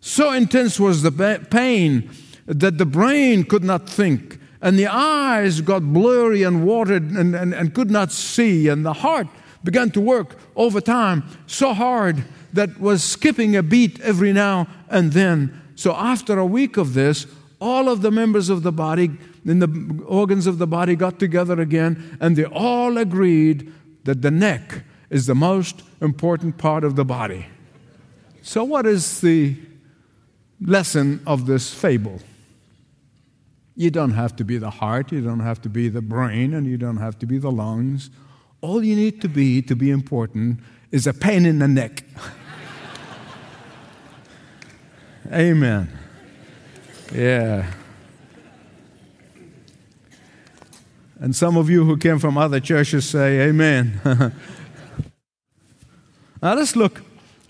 So 0.00 0.32
intense 0.32 0.80
was 0.80 1.02
the 1.02 1.12
pain 1.52 2.10
that 2.46 2.78
the 2.78 2.84
brain 2.84 3.44
could 3.44 3.62
not 3.62 3.88
think, 3.88 4.40
and 4.60 4.76
the 4.76 4.88
eyes 4.88 5.60
got 5.60 5.84
blurry 5.84 6.42
and 6.42 6.66
watered 6.66 7.12
and, 7.12 7.36
and, 7.36 7.54
and 7.54 7.72
could 7.72 7.88
not 7.88 8.10
see, 8.10 8.66
and 8.66 8.84
the 8.84 8.92
heart 8.92 9.28
began 9.62 9.92
to 9.92 10.00
work 10.00 10.36
over 10.56 10.80
time 10.80 11.22
so 11.46 11.72
hard 11.72 12.24
that 12.54 12.80
was 12.80 13.04
skipping 13.04 13.54
a 13.54 13.62
beat 13.62 14.00
every 14.00 14.32
now 14.32 14.66
and 14.90 15.12
then. 15.12 15.62
So 15.76 15.94
after 15.94 16.40
a 16.40 16.46
week 16.46 16.76
of 16.76 16.94
this, 16.94 17.28
all 17.60 17.88
of 17.88 18.02
the 18.02 18.10
members 18.10 18.48
of 18.48 18.64
the 18.64 18.72
body, 18.72 19.12
in 19.46 19.60
the 19.60 20.04
organs 20.06 20.46
of 20.46 20.58
the 20.58 20.66
body, 20.66 20.96
got 20.96 21.18
together 21.18 21.60
again, 21.60 22.18
and 22.20 22.36
they 22.36 22.44
all 22.44 22.98
agreed 22.98 23.72
that 24.04 24.22
the 24.22 24.30
neck 24.30 24.82
is 25.08 25.26
the 25.26 25.34
most 25.34 25.82
important 26.00 26.58
part 26.58 26.84
of 26.84 26.96
the 26.96 27.04
body. 27.04 27.46
So, 28.42 28.64
what 28.64 28.86
is 28.86 29.20
the 29.20 29.56
lesson 30.60 31.22
of 31.26 31.46
this 31.46 31.72
fable? 31.72 32.20
You 33.76 33.90
don't 33.90 34.12
have 34.12 34.34
to 34.36 34.44
be 34.44 34.58
the 34.58 34.70
heart, 34.70 35.12
you 35.12 35.20
don't 35.20 35.40
have 35.40 35.60
to 35.62 35.68
be 35.68 35.88
the 35.88 36.02
brain, 36.02 36.54
and 36.54 36.66
you 36.66 36.76
don't 36.76 36.96
have 36.96 37.18
to 37.20 37.26
be 37.26 37.38
the 37.38 37.50
lungs. 37.50 38.10
All 38.62 38.82
you 38.82 38.96
need 38.96 39.20
to 39.20 39.28
be 39.28 39.62
to 39.62 39.76
be 39.76 39.90
important 39.90 40.60
is 40.90 41.06
a 41.06 41.12
pain 41.12 41.44
in 41.44 41.58
the 41.58 41.68
neck. 41.68 42.04
Amen. 45.32 45.90
Yeah. 47.12 47.70
And 51.18 51.35
some 51.35 51.56
of 51.56 51.70
you 51.70 51.85
who 51.85 51.96
came 51.96 52.18
from 52.18 52.37
other 52.37 52.61
churches 52.61 53.08
say, 53.08 53.49
Amen. 53.49 54.00
now 56.42 56.54
let's 56.54 56.76
look 56.76 57.02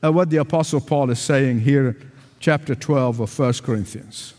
at 0.02 0.14
what 0.14 0.30
the 0.30 0.36
Apostle 0.36 0.80
Paul 0.80 1.10
is 1.10 1.18
saying 1.18 1.60
here, 1.60 1.96
chapter 2.38 2.74
12 2.74 3.20
of 3.20 3.38
1 3.38 3.52
Corinthians. 3.64 4.34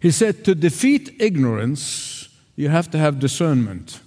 He 0.00 0.10
said, 0.10 0.44
To 0.44 0.54
defeat 0.54 1.14
ignorance, 1.20 2.28
you 2.56 2.68
have 2.68 2.90
to 2.90 2.98
have 2.98 3.20
discernment 3.20 4.00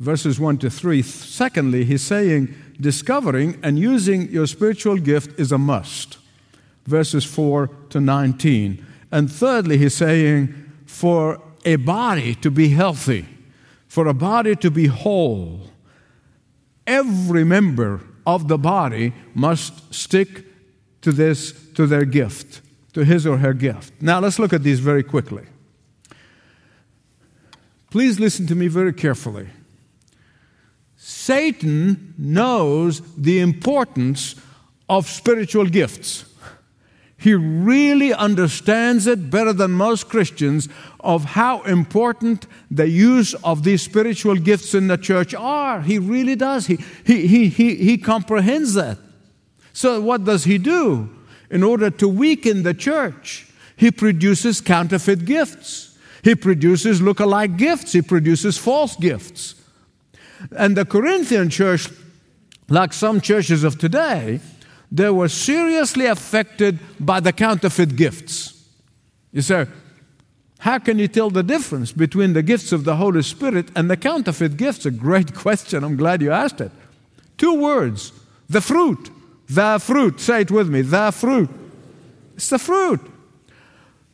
verses 0.00 0.40
1 0.40 0.58
to 0.58 0.70
3. 0.70 1.02
Secondly, 1.02 1.84
he's 1.84 2.02
saying 2.02 2.52
discovering 2.80 3.58
and 3.62 3.78
using 3.78 4.28
your 4.30 4.46
spiritual 4.46 4.96
gift 4.96 5.38
is 5.38 5.52
a 5.52 5.58
must, 5.58 6.18
verses 6.86 7.24
4 7.24 7.68
to 7.90 8.00
19. 8.00 8.84
And 9.12 9.30
thirdly, 9.30 9.78
he's 9.78 9.94
saying 9.94 10.54
for 10.86 11.40
a 11.64 11.76
body 11.76 12.34
to 12.36 12.50
be 12.50 12.68
healthy, 12.70 13.26
for 13.88 14.06
a 14.06 14.14
body 14.14 14.56
to 14.56 14.70
be 14.70 14.86
whole, 14.86 15.70
every 16.86 17.44
member 17.44 18.00
of 18.26 18.48
the 18.48 18.58
body 18.58 19.12
must 19.34 19.92
stick 19.92 20.44
to 21.02 21.12
this, 21.12 21.52
to 21.74 21.86
their 21.86 22.04
gift, 22.04 22.60
to 22.92 23.04
his 23.04 23.26
or 23.26 23.38
her 23.38 23.54
gift. 23.54 23.92
Now 24.00 24.20
let's 24.20 24.38
look 24.38 24.52
at 24.52 24.62
these 24.62 24.80
very 24.80 25.02
quickly. 25.02 25.44
Please 27.90 28.20
listen 28.20 28.46
to 28.46 28.54
me 28.54 28.68
very 28.68 28.92
carefully. 28.92 29.48
Satan 30.96 32.14
knows 32.16 33.00
the 33.16 33.40
importance 33.40 34.36
of 34.88 35.08
spiritual 35.08 35.66
gifts. 35.66 36.24
He 37.16 37.34
really 37.34 38.14
understands 38.14 39.06
it 39.06 39.30
better 39.30 39.52
than 39.52 39.72
most 39.72 40.08
Christians 40.08 40.68
of 41.02 41.24
how 41.24 41.62
important 41.62 42.46
the 42.70 42.88
use 42.88 43.34
of 43.44 43.62
these 43.62 43.82
spiritual 43.82 44.36
gifts 44.36 44.74
in 44.74 44.88
the 44.88 44.96
church 44.96 45.34
are. 45.34 45.80
He 45.82 45.98
really 45.98 46.36
does. 46.36 46.66
He, 46.66 46.78
he, 47.04 47.26
he, 47.26 47.48
he, 47.48 47.74
he 47.76 47.98
comprehends 47.98 48.74
that. 48.74 48.98
So, 49.72 50.00
what 50.00 50.24
does 50.24 50.44
he 50.44 50.58
do? 50.58 51.08
In 51.50 51.62
order 51.62 51.90
to 51.90 52.08
weaken 52.08 52.62
the 52.62 52.74
church, 52.74 53.48
he 53.76 53.90
produces 53.90 54.60
counterfeit 54.60 55.24
gifts. 55.24 55.98
He 56.22 56.34
produces 56.34 57.00
look-alike 57.00 57.56
gifts. 57.56 57.92
He 57.92 58.02
produces 58.02 58.58
false 58.58 58.94
gifts. 58.96 59.54
And 60.56 60.76
the 60.76 60.84
Corinthian 60.84 61.50
church, 61.50 61.88
like 62.68 62.92
some 62.92 63.20
churches 63.20 63.64
of 63.64 63.78
today, 63.78 64.40
they 64.92 65.10
were 65.10 65.28
seriously 65.28 66.06
affected 66.06 66.78
by 66.98 67.20
the 67.20 67.32
counterfeit 67.32 67.96
gifts. 67.96 68.68
You 69.32 69.42
say, 69.42 69.66
how 70.60 70.78
can 70.78 70.98
you 70.98 71.08
tell 71.08 71.30
the 71.30 71.42
difference 71.42 71.90
between 71.90 72.34
the 72.34 72.42
gifts 72.42 72.70
of 72.70 72.84
the 72.84 72.96
Holy 72.96 73.22
Spirit 73.22 73.68
and 73.74 73.90
the 73.90 73.96
counterfeit 73.96 74.56
gifts? 74.56 74.84
A 74.86 74.90
great 74.90 75.34
question. 75.44 75.82
I'm 75.82 75.96
glad 75.96 76.22
you 76.22 76.30
asked 76.30 76.60
it. 76.60 76.70
Two 77.38 77.54
words 77.54 78.12
the 78.48 78.60
fruit. 78.60 79.10
The 79.48 79.78
fruit. 79.78 80.20
Say 80.20 80.42
it 80.42 80.50
with 80.50 80.68
me. 80.68 80.82
The 80.82 81.10
fruit. 81.12 81.48
It's 82.36 82.50
the 82.50 82.58
fruit. 82.58 83.00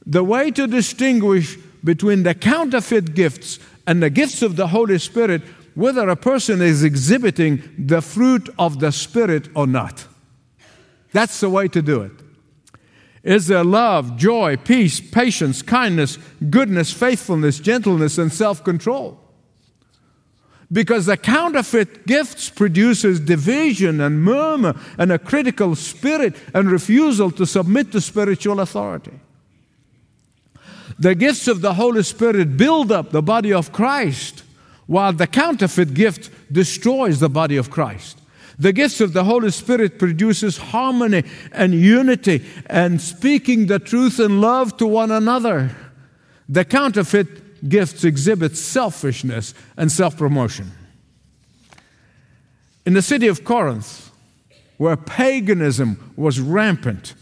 The 0.07 0.23
way 0.23 0.51
to 0.53 0.67
distinguish 0.67 1.57
between 1.83 2.23
the 2.23 2.35
counterfeit 2.35 3.15
gifts 3.15 3.59
and 3.87 4.03
the 4.03 4.11
gifts 4.11 4.43
of 4.43 4.57
the 4.57 4.69
Holy 4.69 4.99
Spirit 4.99 5.43
whether 5.75 6.09
a 6.09 6.17
person 6.17 6.63
is 6.63 6.83
exhibiting 6.83 7.63
the 7.77 8.01
fruit 8.01 8.49
of 8.59 8.81
the 8.81 8.91
Spirit 8.91 9.49
or 9.55 9.67
not. 9.67 10.07
That's 11.13 11.41
the 11.41 11.51
way 11.51 11.69
to 11.69 11.83
do 11.83 12.01
it. 12.03 12.13
Is 13.27 13.49
there 13.49 13.65
love, 13.65 14.17
joy, 14.17 14.57
peace, 14.57 15.01
patience, 15.01 15.61
kindness, 15.61 16.17
goodness, 16.49 16.93
faithfulness, 16.93 17.59
gentleness, 17.59 18.17
and 18.17 18.33
self 18.33 18.65
control? 18.65 19.21
because 20.73 21.07
the 21.07 21.17
counterfeit 21.17 22.07
gifts 22.07 22.51
produces 22.51 23.21
division 23.21 24.01
and 24.01 24.23
murmur 24.23 24.75
and 24.99 25.13
a 25.13 25.19
critical 25.19 25.77
spirit 25.77 26.35
and 26.55 26.71
refusal 26.71 27.31
to 27.31 27.47
submit 27.47 27.93
to 27.93 28.01
spiritual 28.01 28.61
authority. 28.61 29.13
The 30.99 31.15
gifts 31.15 31.47
of 31.47 31.61
the 31.61 31.75
Holy 31.75 32.03
Spirit 32.03 32.57
build 32.57 32.91
up 32.91 33.11
the 33.11 33.23
body 33.23 33.53
of 33.53 33.73
Christ, 33.73 34.43
while 34.87 35.13
the 35.13 35.27
counterfeit 35.27 35.95
gift 35.95 36.31
destroys 36.51 37.21
the 37.21 37.29
body 37.29 37.57
of 37.57 37.71
Christ. 37.71 38.21
The 38.59 38.73
gifts 38.73 39.01
of 39.01 39.13
the 39.13 39.25
Holy 39.25 39.51
Spirit 39.51 39.99
produces 39.99 40.57
harmony 40.57 41.25
and 41.53 41.75
unity 41.75 42.45
and 42.67 43.01
speaking 43.01 43.67
the 43.67 43.79
truth 43.79 44.19
in 44.19 44.41
love 44.41 44.77
to 44.79 44.87
one 44.87 45.11
another. 45.11 45.77
The 46.49 46.65
counterfeit 46.65 47.69
gifts 47.69 48.05
exhibit 48.05 48.57
selfishness 48.57 49.53
and 49.77 49.93
self-promotion. 49.93 50.73
In 52.87 52.95
the 52.95 53.03
city 53.03 53.27
of 53.27 53.45
Corinth, 53.45 54.11
where 54.79 54.97
paganism 54.97 56.13
was 56.17 56.39
rampant, 56.41 57.15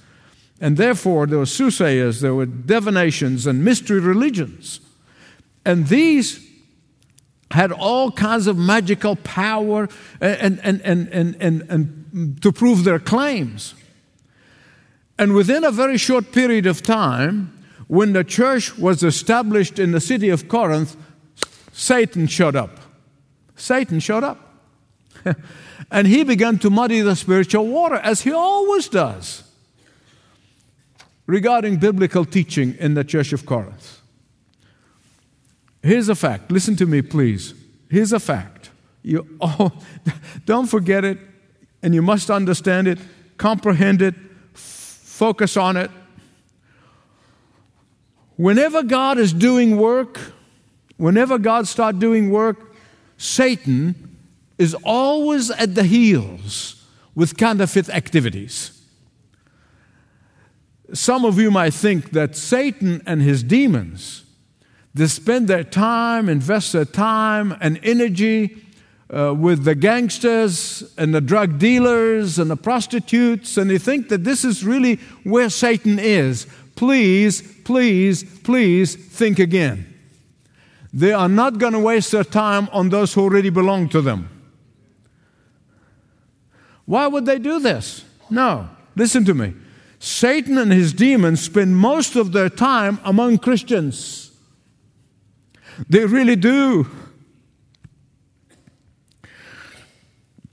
and 0.61 0.77
therefore 0.77 1.27
there 1.27 1.39
were 1.39 1.47
soothsayers, 1.47 2.21
there 2.21 2.35
were 2.35 2.47
divinations 2.47 3.47
and 3.47 3.65
mystery 3.65 4.01
religions. 4.01 4.81
And 5.65 5.89
these 5.89 6.44
had 7.51 7.73
all 7.73 8.11
kinds 8.11 8.47
of 8.47 8.57
magical 8.57 9.17
power 9.17 9.89
and, 10.21 10.61
and, 10.61 10.81
and, 10.83 11.09
and, 11.09 11.37
and, 11.41 11.63
and 11.69 12.43
to 12.43 12.53
prove 12.53 12.85
their 12.85 12.99
claims. 12.99 13.75
And 15.19 15.35
within 15.35 15.65
a 15.65 15.71
very 15.71 15.97
short 15.97 16.33
period 16.33 16.67
of 16.67 16.83
time, 16.83 17.53
when 17.87 18.13
the 18.13 18.25
church 18.25 18.77
was 18.79 19.03
established 19.03 19.79
in 19.79 19.93
the 19.93 20.01
city 20.01 20.29
of 20.31 20.49
Corinth, 20.49 20.97
Satan 21.73 22.27
showed 22.27 22.57
up. 22.57 22.81
Satan 23.57 24.01
showed 24.01 24.25
up. 24.25 24.61
and 25.91 26.07
he 26.07 26.25
began 26.25 26.59
to 26.59 26.71
muddy 26.71 27.01
the 27.01 27.15
spiritual 27.15 27.67
water, 27.67 27.97
as 27.97 28.23
he 28.23 28.33
always 28.33 28.89
does, 28.89 29.45
regarding 31.27 31.77
biblical 31.77 32.25
teaching 32.25 32.75
in 32.79 32.95
the 32.95 33.05
church 33.05 33.33
of 33.33 33.47
Corinth. 33.47 34.01
Here's 35.85 36.09
a 36.09 36.15
fact. 36.15 36.51
Listen 36.51 36.77
to 36.77 36.87
me, 36.87 37.03
please. 37.03 37.53
Here's 37.91 38.15
a 38.15 38.19
fact. 38.19 38.71
You 39.03 39.37
oh, 39.43 39.71
don't 40.47 40.67
forget 40.67 41.05
it, 41.05 41.19
and 41.83 41.95
you 41.95 42.01
must 42.01 42.31
understand 42.31 42.89
it, 42.89 42.99
comprehend 43.37 44.01
it, 44.01 44.15
f- 44.55 44.61
focus 44.61 45.59
on 45.59 45.77
it. 45.77 45.91
Whenever 48.37 48.83
God 48.83 49.19
is 49.19 49.35
doing 49.35 49.77
work, 49.77 50.19
whenever 50.97 51.37
God 51.37 51.69
starts 51.69 51.99
doing 51.99 52.31
work, 52.31 52.75
Satan 53.19 54.17
is 54.57 54.75
always 54.85 55.51
at 55.51 55.75
the 55.75 55.85
heels 55.85 56.83
with 57.15 57.37
counterfeit 57.37 57.91
activities. 57.91 58.81
Some 60.95 61.27
of 61.27 61.39
you 61.39 61.51
might 61.51 61.75
think 61.75 62.13
that 62.13 62.37
Satan 62.37 63.03
and 63.07 63.21
his 63.21 63.43
demons 63.43 64.24
they 64.95 65.09
spend 65.09 65.49
their 65.49 65.65
time, 65.65 66.29
invest 66.29 66.73
their 66.73 66.85
time 66.85 67.57
and 67.61 67.81
energy 67.83 68.65
uh, 69.15 69.35
with 69.35 69.65
the 69.65 69.75
gangsters 69.75 70.95
and 70.97 71.15
the 71.15 71.21
drug 71.21 71.59
dealers 71.59 72.39
and 72.39 72.51
the 72.51 72.57
prostitutes, 72.57 73.57
and 73.57 73.71
they 73.71 73.79
think 73.79 74.09
that 74.09 74.25
this 74.25 74.45
is 74.45 74.65
really 74.65 74.97
where 75.25 75.51
Satan 75.51 75.99
is. 75.99 76.47
Please, 76.77 77.43
please, 77.65 78.25
please 78.41 78.95
think 78.95 79.39
again. 79.39 79.93
They 80.93 81.13
are 81.13 81.29
not 81.29 81.59
going 81.59 81.73
to 81.73 81.81
waste 81.81 82.13
their 82.13 82.25
time 82.25 82.69
on 82.73 82.89
those 82.89 83.15
who 83.15 83.23
already 83.23 83.51
belong 83.51 83.89
to 83.91 84.01
them. 84.01 84.29
Why 86.87 87.07
would 87.07 87.27
they 87.27 87.39
do 87.39 87.59
this? 87.59 88.05
No, 88.31 88.69
listen 88.95 89.25
to 89.25 89.35
me. 89.35 89.55
Satan 89.99 90.59
and 90.59 90.73
his 90.73 90.93
demons 90.93 91.41
spend 91.41 91.77
most 91.77 92.15
of 92.15 92.33
their 92.33 92.49
time 92.49 93.01
among 93.05 93.39
Christians. 93.39 94.24
They 95.89 96.05
really 96.05 96.37
do. 96.37 96.87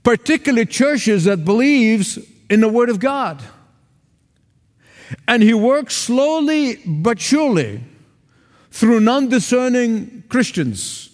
Particularly 0.02 0.66
churches 0.66 1.24
that 1.24 1.44
believes 1.44 2.18
in 2.50 2.60
the 2.60 2.68
Word 2.68 2.90
of 2.90 2.98
God. 2.98 3.42
And 5.28 5.42
he 5.42 5.54
works 5.54 5.94
slowly 5.94 6.80
but 6.86 7.20
surely 7.20 7.84
through 8.70 9.00
non 9.00 9.28
discerning 9.28 10.24
Christians 10.28 11.10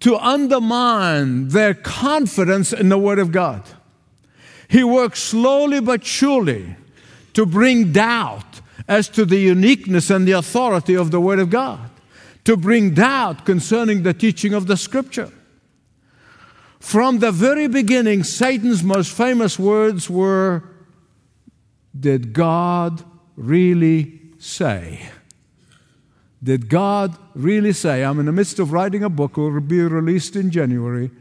to 0.00 0.16
undermine 0.16 1.48
their 1.48 1.74
confidence 1.74 2.72
in 2.72 2.88
the 2.88 2.98
Word 2.98 3.18
of 3.18 3.30
God. 3.30 3.62
He 4.68 4.82
works 4.82 5.20
slowly 5.20 5.80
but 5.80 6.04
surely 6.04 6.76
to 7.34 7.44
bring 7.44 7.92
doubt 7.92 8.60
as 8.88 9.08
to 9.10 9.24
the 9.24 9.36
uniqueness 9.36 10.10
and 10.10 10.26
the 10.26 10.32
authority 10.32 10.94
of 10.94 11.10
the 11.10 11.20
Word 11.20 11.38
of 11.38 11.50
God 11.50 11.91
to 12.44 12.56
bring 12.56 12.94
doubt 12.94 13.44
concerning 13.46 14.02
the 14.02 14.14
teaching 14.14 14.54
of 14.54 14.66
the 14.66 14.76
Scripture. 14.76 15.30
From 16.80 17.20
the 17.20 17.30
very 17.30 17.68
beginning, 17.68 18.24
Satan's 18.24 18.82
most 18.82 19.12
famous 19.12 19.58
words 19.58 20.10
were 20.10 20.64
Did 21.98 22.32
God 22.32 23.04
really 23.36 24.20
say? 24.38 25.08
Did 26.42 26.68
God 26.68 27.16
really 27.34 27.72
say? 27.72 28.02
I'm 28.02 28.18
in 28.18 28.26
the 28.26 28.32
midst 28.32 28.58
of 28.58 28.72
writing 28.72 29.04
a 29.04 29.08
book, 29.08 29.36
will 29.36 29.60
be 29.60 29.80
released 29.80 30.34
in 30.34 30.50
January, 30.50 31.12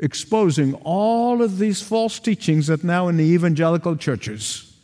exposing 0.00 0.74
all 0.82 1.40
of 1.40 1.58
these 1.58 1.80
false 1.80 2.18
teachings 2.18 2.66
that 2.66 2.82
now 2.82 3.06
in 3.06 3.16
the 3.16 3.24
evangelical 3.24 3.94
churches. 3.94 4.74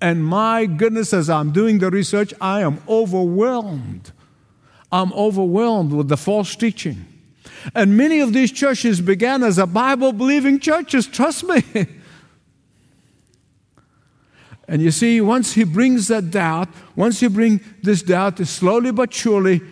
And 0.00 0.24
my 0.24 0.64
goodness, 0.64 1.12
as 1.12 1.28
I'm 1.28 1.52
doing 1.52 1.80
the 1.80 1.90
research, 1.90 2.32
I 2.40 2.62
am 2.62 2.82
overwhelmed 2.88 4.10
I'm 4.92 5.12
overwhelmed 5.14 5.92
with 5.92 6.08
the 6.08 6.18
false 6.18 6.54
teaching. 6.54 7.06
And 7.74 7.96
many 7.96 8.20
of 8.20 8.32
these 8.32 8.52
churches 8.52 9.00
began 9.00 9.42
as 9.42 9.58
a 9.58 9.66
Bible 9.66 10.12
believing 10.12 10.60
churches, 10.60 11.06
trust 11.06 11.44
me. 11.44 11.62
and 14.68 14.82
you 14.82 14.90
see, 14.90 15.20
once 15.20 15.54
he 15.54 15.64
brings 15.64 16.08
that 16.08 16.30
doubt, 16.30 16.68
once 16.94 17.20
he 17.20 17.28
brings 17.28 17.62
this 17.82 18.02
doubt, 18.02 18.38
slowly 18.46 18.92
but 18.92 19.14
surely, 19.14 19.62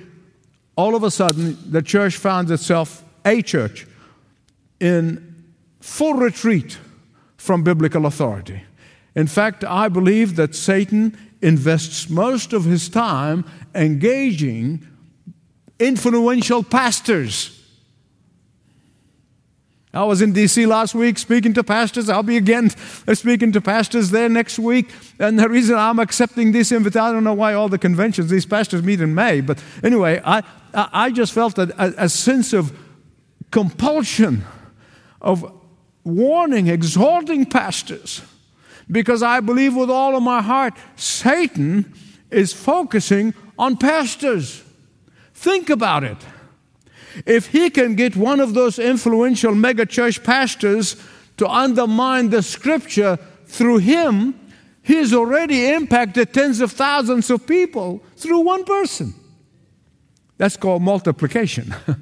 all 0.77 0.95
of 0.95 1.03
a 1.03 1.11
sudden, 1.11 1.59
the 1.71 1.83
church 1.83 2.17
found 2.17 2.51
itself, 2.51 3.05
a 3.25 3.43
church, 3.43 3.87
in 4.79 5.45
full 5.81 6.15
retreat 6.15 6.79
from 7.37 7.63
biblical 7.63 8.07
authority. 8.07 8.63
In 9.15 9.27
fact, 9.27 9.65
I 9.65 9.89
believe 9.89 10.37
that 10.37 10.55
Satan 10.55 11.19
invests 11.43 12.09
most 12.09 12.53
of 12.53 12.65
his 12.65 12.89
time 12.89 13.45
engaging 13.75 14.87
influential 15.81 16.63
pastors. 16.63 17.57
I 19.93 20.05
was 20.05 20.23
in 20.23 20.33
DC 20.33 20.69
last 20.69 20.95
week 20.95 21.19
speaking 21.19 21.53
to 21.55 21.65
pastors. 21.65 22.09
I'll 22.09 22.23
be 22.23 22.37
again 22.37 22.71
speaking 23.15 23.51
to 23.53 23.61
pastors 23.61 24.11
there 24.11 24.29
next 24.29 24.59
week. 24.59 24.91
And 25.19 25.37
the 25.37 25.49
reason 25.49 25.77
I'm 25.77 25.99
accepting 25.99 26.53
this 26.53 26.71
invitation, 26.71 27.03
I 27.03 27.13
don't 27.13 27.25
know 27.25 27.35
why 27.35 27.55
all 27.55 27.69
the 27.69 27.79
conventions, 27.79 28.31
these 28.31 28.47
pastors 28.47 28.85
meet 28.85 29.01
in 29.01 29.15
May, 29.15 29.41
but 29.41 29.63
anyway, 29.83 30.21
I, 30.25 30.45
I 30.73 31.11
just 31.11 31.33
felt 31.33 31.59
a, 31.59 31.75
a, 32.05 32.09
sense 32.09 32.53
of 32.53 32.77
compulsion, 33.51 34.45
of 35.21 35.53
warning, 36.05 36.69
exalting 36.69 37.47
pastors, 37.47 38.23
because 38.89 39.25
I 39.25 39.41
believe 39.41 39.75
with 39.75 39.91
all 39.91 40.17
of 40.17 40.23
my 40.23 40.41
heart 40.41 40.75
Satan 40.95 41.93
is 42.31 42.53
focusing 42.53 43.35
on 43.59 43.77
pastors. 43.77 44.63
Think 45.41 45.71
about 45.71 46.05
it. 46.05 46.19
If 47.25 47.47
he 47.47 47.71
can 47.71 47.95
get 47.95 48.15
one 48.15 48.41
of 48.41 48.53
those 48.53 48.79
influential 48.79 49.55
megachurch 49.55 50.23
pastors 50.23 50.97
to 51.39 51.49
undermine 51.49 52.29
the 52.29 52.43
scripture 52.43 53.19
through 53.47 53.79
him, 53.79 54.39
he's 54.83 55.15
already 55.15 55.73
impacted 55.73 56.35
tens 56.35 56.61
of 56.61 56.73
thousands 56.73 57.31
of 57.31 57.47
people 57.47 58.03
through 58.17 58.41
one 58.41 58.65
person. 58.65 59.15
That's 60.37 60.59
called 60.59 60.83
multiplication. 60.83 61.75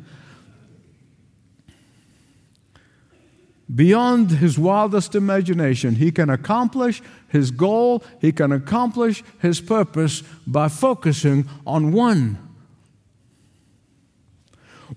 Beyond 3.73 4.33
his 4.33 4.59
wildest 4.59 5.15
imagination, 5.15 5.95
he 5.95 6.11
can 6.11 6.29
accomplish 6.29 7.01
his 7.29 7.53
goal, 7.53 8.03
he 8.21 8.33
can 8.33 8.51
accomplish 8.51 9.23
his 9.39 9.61
purpose 9.61 10.25
by 10.45 10.67
focusing 10.69 11.49
on 11.65 11.93
one 11.93 12.48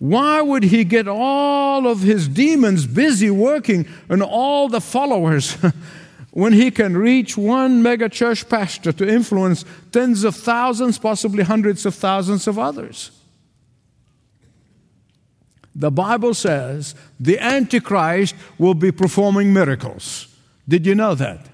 why 0.01 0.41
would 0.41 0.63
he 0.63 0.83
get 0.83 1.07
all 1.07 1.85
of 1.85 2.01
his 2.01 2.27
demons 2.27 2.87
busy 2.87 3.29
working 3.29 3.87
and 4.09 4.23
all 4.23 4.67
the 4.67 4.81
followers 4.81 5.55
when 6.31 6.53
he 6.53 6.71
can 6.71 6.97
reach 6.97 7.37
one 7.37 7.83
mega 7.83 8.09
church 8.09 8.49
pastor 8.49 8.91
to 8.91 9.07
influence 9.07 9.63
tens 9.91 10.23
of 10.23 10.35
thousands, 10.35 10.97
possibly 10.97 11.43
hundreds 11.43 11.85
of 11.85 11.93
thousands 11.93 12.47
of 12.47 12.57
others? 12.57 13.11
the 15.75 15.91
Bible 15.91 16.33
says 16.33 16.95
the 17.19 17.39
Antichrist 17.39 18.35
will 18.57 18.73
be 18.73 18.91
performing 18.91 19.53
miracles. 19.53 20.27
Did 20.67 20.85
you 20.85 20.95
know 20.95 21.15
that? 21.15 21.47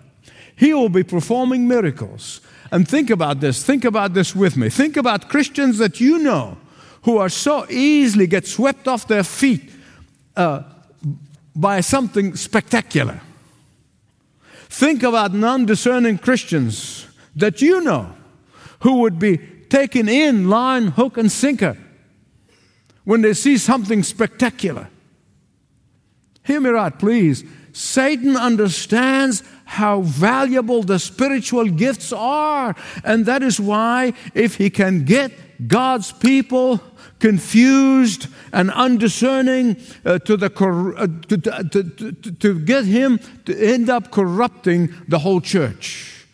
He 0.56 0.74
will 0.74 0.90
be 0.90 1.04
performing 1.04 1.68
miracles. 1.68 2.42
And 2.72 2.88
think 2.88 3.10
about 3.10 3.40
this. 3.40 3.64
Think 3.64 3.86
about 3.86 4.14
this 4.14 4.36
with 4.36 4.58
me. 4.58 4.70
Think 4.70 4.98
about 4.98 5.30
Christians 5.30 5.78
that 5.78 6.00
you 6.00 6.18
know 6.18 6.58
who 7.08 7.20
are 7.20 7.30
so 7.30 7.66
easily 7.70 8.28
get 8.28 8.46
swept 8.46 8.86
off 8.86 9.08
their 9.08 9.24
feet 9.24 9.72
uh, 10.36 10.62
by 11.56 11.80
something 11.80 12.36
spectacular. 12.36 13.22
Think 14.68 15.04
about 15.04 15.34
non 15.34 15.66
discerning 15.66 16.18
Christians 16.18 17.08
that 17.34 17.62
you 17.62 17.80
know 17.80 18.14
who 18.82 19.00
would 19.00 19.20
be 19.20 19.38
taken 19.70 20.10
in 20.10 20.50
line, 20.50 20.88
hook, 20.88 21.18
and 21.18 21.32
sinker 21.32 21.78
when 23.06 23.22
they 23.22 23.34
see 23.34 23.58
something 23.58 24.04
spectacular. 24.04 24.90
Hear 26.44 26.60
me 26.60 26.72
right, 26.72 27.00
please. 27.00 27.46
Satan 27.72 28.36
understands 28.36 29.44
how 29.64 30.02
valuable 30.02 30.84
the 30.84 31.00
spiritual 31.00 31.70
gifts 31.70 32.12
are. 32.12 32.76
And 33.06 33.26
that 33.28 33.44
is 33.44 33.62
why, 33.62 34.12
if 34.34 34.56
he 34.56 34.70
can 34.70 35.06
get 35.06 35.32
God's 35.70 36.12
people 36.12 36.82
confused 37.20 38.28
and 38.54 38.72
undiscerning 38.72 39.78
uh, 40.06 40.20
to, 40.20 40.38
the 40.38 40.50
cor- 40.50 40.98
uh, 40.98 41.08
to, 41.28 41.38
to, 41.38 41.84
to, 41.84 42.12
to 42.14 42.60
get 42.60 42.86
him 42.86 43.20
to 43.46 43.58
end 43.58 43.90
up 43.90 44.12
corrupting 44.12 44.94
the 45.08 45.20
whole 45.20 45.42
church. 45.42 46.26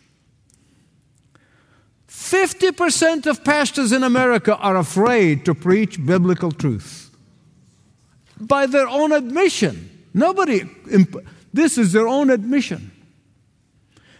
50% 2.08 3.26
of 3.26 3.44
pastors 3.44 3.92
in 3.92 4.02
America 4.02 4.56
are 4.56 4.76
afraid 4.76 5.44
to 5.44 5.54
preach 5.54 6.04
biblical 6.04 6.50
truth 6.50 7.10
by 8.40 8.66
their 8.66 8.88
own 8.88 9.12
admission. 9.12 10.06
Nobody, 10.14 10.62
this 11.52 11.76
is 11.76 11.92
their 11.92 12.08
own 12.08 12.30
admission. 12.30 12.90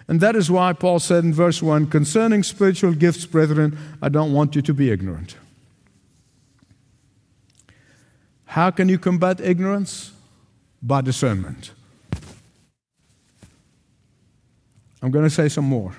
And 0.07 0.21
that 0.21 0.37
is 0.37 0.51
why 0.51 0.75
Paul 0.75 0.99
said 0.99 1.25
in 1.25 1.33
verse 1.33 1.63
1 1.63 1.87
concerning 1.87 2.43
spiritual 2.43 2.93
gifts, 2.93 3.25
brethren, 3.25 3.79
I 4.03 4.11
don't 4.11 4.33
want 4.33 4.55
you 4.55 4.63
to 4.63 4.75
be 4.75 4.91
ignorant. 4.91 5.37
How 8.55 8.71
can 8.71 8.89
you 8.89 9.01
combat 9.01 9.41
ignorance? 9.41 10.13
By 10.81 11.01
discernment. 11.01 11.73
I'm 15.03 15.11
going 15.11 15.25
to 15.25 15.31
say 15.31 15.49
some 15.49 15.65
more. 15.65 15.93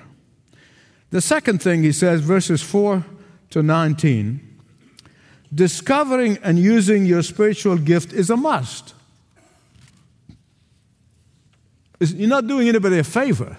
The 1.10 1.20
second 1.20 1.62
thing 1.62 1.84
he 1.84 1.91
says, 1.91 2.22
verses 2.22 2.63
4 2.63 3.04
to 3.50 3.62
19 3.62 4.39
discovering 5.54 6.38
and 6.44 6.58
using 6.58 7.06
your 7.06 7.24
spiritual 7.24 7.78
gift 7.78 8.13
is 8.13 8.30
a 8.30 8.38
must. 8.38 8.94
You're 12.00 12.30
not 12.30 12.48
doing 12.48 12.70
anybody 12.70 13.00
a 13.00 13.04
favor. 13.04 13.58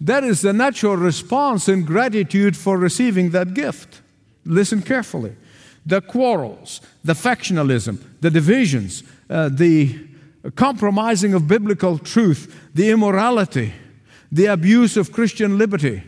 That 0.00 0.24
is 0.24 0.40
the 0.40 0.54
natural 0.54 0.96
response 0.96 1.68
in 1.68 1.84
gratitude 1.84 2.56
for 2.56 2.78
receiving 2.78 3.30
that 3.30 3.52
gift. 3.52 4.00
Listen 4.46 4.80
carefully. 4.80 5.36
The 5.86 6.00
quarrels, 6.00 6.80
the 7.02 7.12
factionalism, 7.12 8.02
the 8.20 8.30
divisions, 8.30 9.02
uh, 9.28 9.50
the 9.50 9.98
compromising 10.54 11.34
of 11.34 11.48
biblical 11.48 11.98
truth, 11.98 12.58
the 12.74 12.90
immorality, 12.90 13.72
the 14.30 14.46
abuse 14.46 14.96
of 14.96 15.12
Christian 15.12 15.58
liberty. 15.58 16.02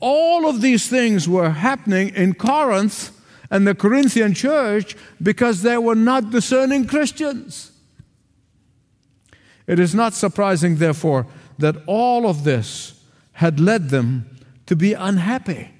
All 0.00 0.48
of 0.48 0.60
these 0.60 0.88
things 0.88 1.28
were 1.28 1.50
happening 1.50 2.10
in 2.14 2.34
Corinth 2.34 3.10
and 3.50 3.66
the 3.66 3.74
Corinthian 3.74 4.32
church 4.32 4.96
because 5.22 5.62
they 5.62 5.76
were 5.76 5.94
not 5.94 6.30
discerning 6.30 6.86
Christians. 6.86 7.72
It 9.66 9.78
is 9.78 9.94
not 9.94 10.14
surprising, 10.14 10.76
therefore, 10.76 11.26
that 11.58 11.76
all 11.86 12.26
of 12.26 12.44
this 12.44 13.02
had 13.32 13.60
led 13.60 13.90
them 13.90 14.38
to 14.66 14.74
be 14.74 14.94
unhappy. 14.94 15.70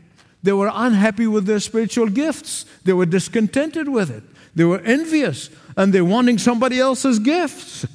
They 0.43 0.53
were 0.53 0.71
unhappy 0.73 1.27
with 1.27 1.47
their 1.47 1.61
spiritual 1.61 2.09
gifts. 2.09 2.65
They 2.85 2.93
were 2.93 3.07
discontented 3.07 3.89
with 3.89 4.11
it. 4.11 4.23
They 4.55 4.65
were 4.65 4.81
envious 4.81 5.51
and 5.77 5.93
they're 5.93 6.05
wanting 6.05 6.39
somebody 6.39 6.79
else's 6.81 7.19
gifts. 7.19 7.87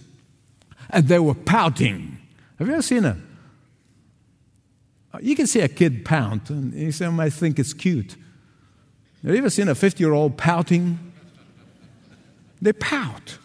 And 0.89 1.08
they 1.08 1.19
were 1.19 1.34
pouting. 1.34 2.17
Have 2.60 2.67
you 2.67 2.73
ever 2.73 2.81
seen 2.81 3.05
a? 3.05 3.17
You 5.21 5.36
can 5.36 5.47
see 5.47 5.62
a 5.62 5.67
kid 5.67 6.05
pout, 6.05 6.49
and 6.49 6.73
you 6.73 7.12
might 7.12 7.34
think 7.34 7.60
it's 7.60 7.73
cute. 7.73 8.15
Have 9.23 9.31
you 9.31 9.38
ever 9.38 9.49
seen 9.49 9.67
a 9.67 9.75
50 9.75 10.03
year 10.03 10.13
old 10.13 10.38
pouting? 10.38 10.99
They 12.62 12.73
pout, 12.73 13.38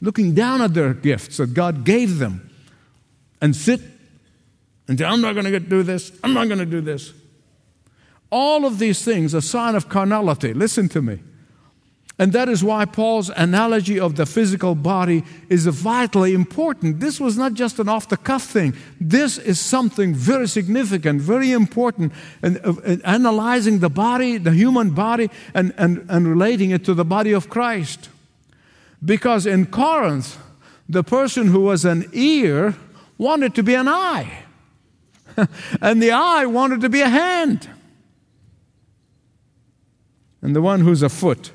looking 0.00 0.34
down 0.34 0.62
at 0.62 0.74
their 0.74 0.94
gifts 0.94 1.38
that 1.38 1.54
God 1.54 1.84
gave 1.84 2.18
them, 2.18 2.50
and 3.40 3.54
sit 3.54 3.80
and 4.88 4.98
say, 4.98 5.04
I'm 5.04 5.20
not 5.20 5.34
going 5.34 5.50
to 5.50 5.60
do 5.60 5.82
this, 5.82 6.12
I'm 6.22 6.32
not 6.32 6.46
going 6.46 6.58
to 6.58 6.66
do 6.66 6.80
this. 6.80 7.12
All 8.30 8.64
of 8.64 8.78
these 8.78 9.04
things 9.04 9.34
are 9.34 9.38
a 9.38 9.42
sign 9.42 9.74
of 9.74 9.88
carnality. 9.88 10.52
Listen 10.52 10.88
to 10.90 11.02
me. 11.02 11.20
And 12.18 12.32
that 12.32 12.48
is 12.48 12.64
why 12.64 12.86
Paul's 12.86 13.28
analogy 13.28 14.00
of 14.00 14.16
the 14.16 14.24
physical 14.24 14.74
body 14.74 15.22
is 15.50 15.66
vitally 15.66 16.32
important. 16.32 16.98
This 16.98 17.20
was 17.20 17.36
not 17.36 17.52
just 17.52 17.78
an 17.78 17.90
off 17.90 18.08
the 18.08 18.16
cuff 18.16 18.42
thing. 18.42 18.74
This 18.98 19.36
is 19.36 19.60
something 19.60 20.14
very 20.14 20.48
significant, 20.48 21.20
very 21.20 21.52
important, 21.52 22.14
and 22.40 22.58
uh, 22.64 22.96
analyzing 23.04 23.80
the 23.80 23.90
body, 23.90 24.38
the 24.38 24.52
human 24.52 24.90
body, 24.90 25.28
and, 25.52 25.74
and, 25.76 26.06
and 26.08 26.26
relating 26.26 26.70
it 26.70 26.86
to 26.86 26.94
the 26.94 27.04
body 27.04 27.32
of 27.32 27.50
Christ. 27.50 28.08
Because 29.04 29.44
in 29.44 29.66
Corinth, 29.66 30.38
the 30.88 31.04
person 31.04 31.48
who 31.48 31.60
was 31.60 31.84
an 31.84 32.08
ear 32.14 32.76
wanted 33.18 33.54
to 33.56 33.62
be 33.62 33.74
an 33.74 33.88
eye. 33.88 34.38
and 35.82 36.02
the 36.02 36.12
eye 36.12 36.46
wanted 36.46 36.80
to 36.80 36.88
be 36.88 37.02
a 37.02 37.08
hand. 37.10 37.68
And 40.42 40.54
the 40.54 40.62
one 40.62 40.80
who's 40.80 41.02
a 41.02 41.08
foot 41.08 41.50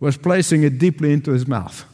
was 0.00 0.16
placing 0.16 0.62
it 0.62 0.78
deeply 0.78 1.12
into 1.12 1.32
his 1.32 1.46
mouth. 1.46 1.84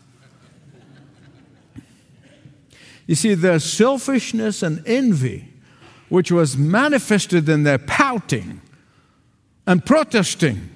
You 3.06 3.14
see, 3.14 3.34
their 3.34 3.58
selfishness 3.58 4.62
and 4.62 4.86
envy, 4.86 5.48
which 6.08 6.30
was 6.30 6.56
manifested 6.56 7.48
in 7.48 7.62
their 7.62 7.78
pouting 7.78 8.60
and 9.66 9.84
protesting, 9.84 10.70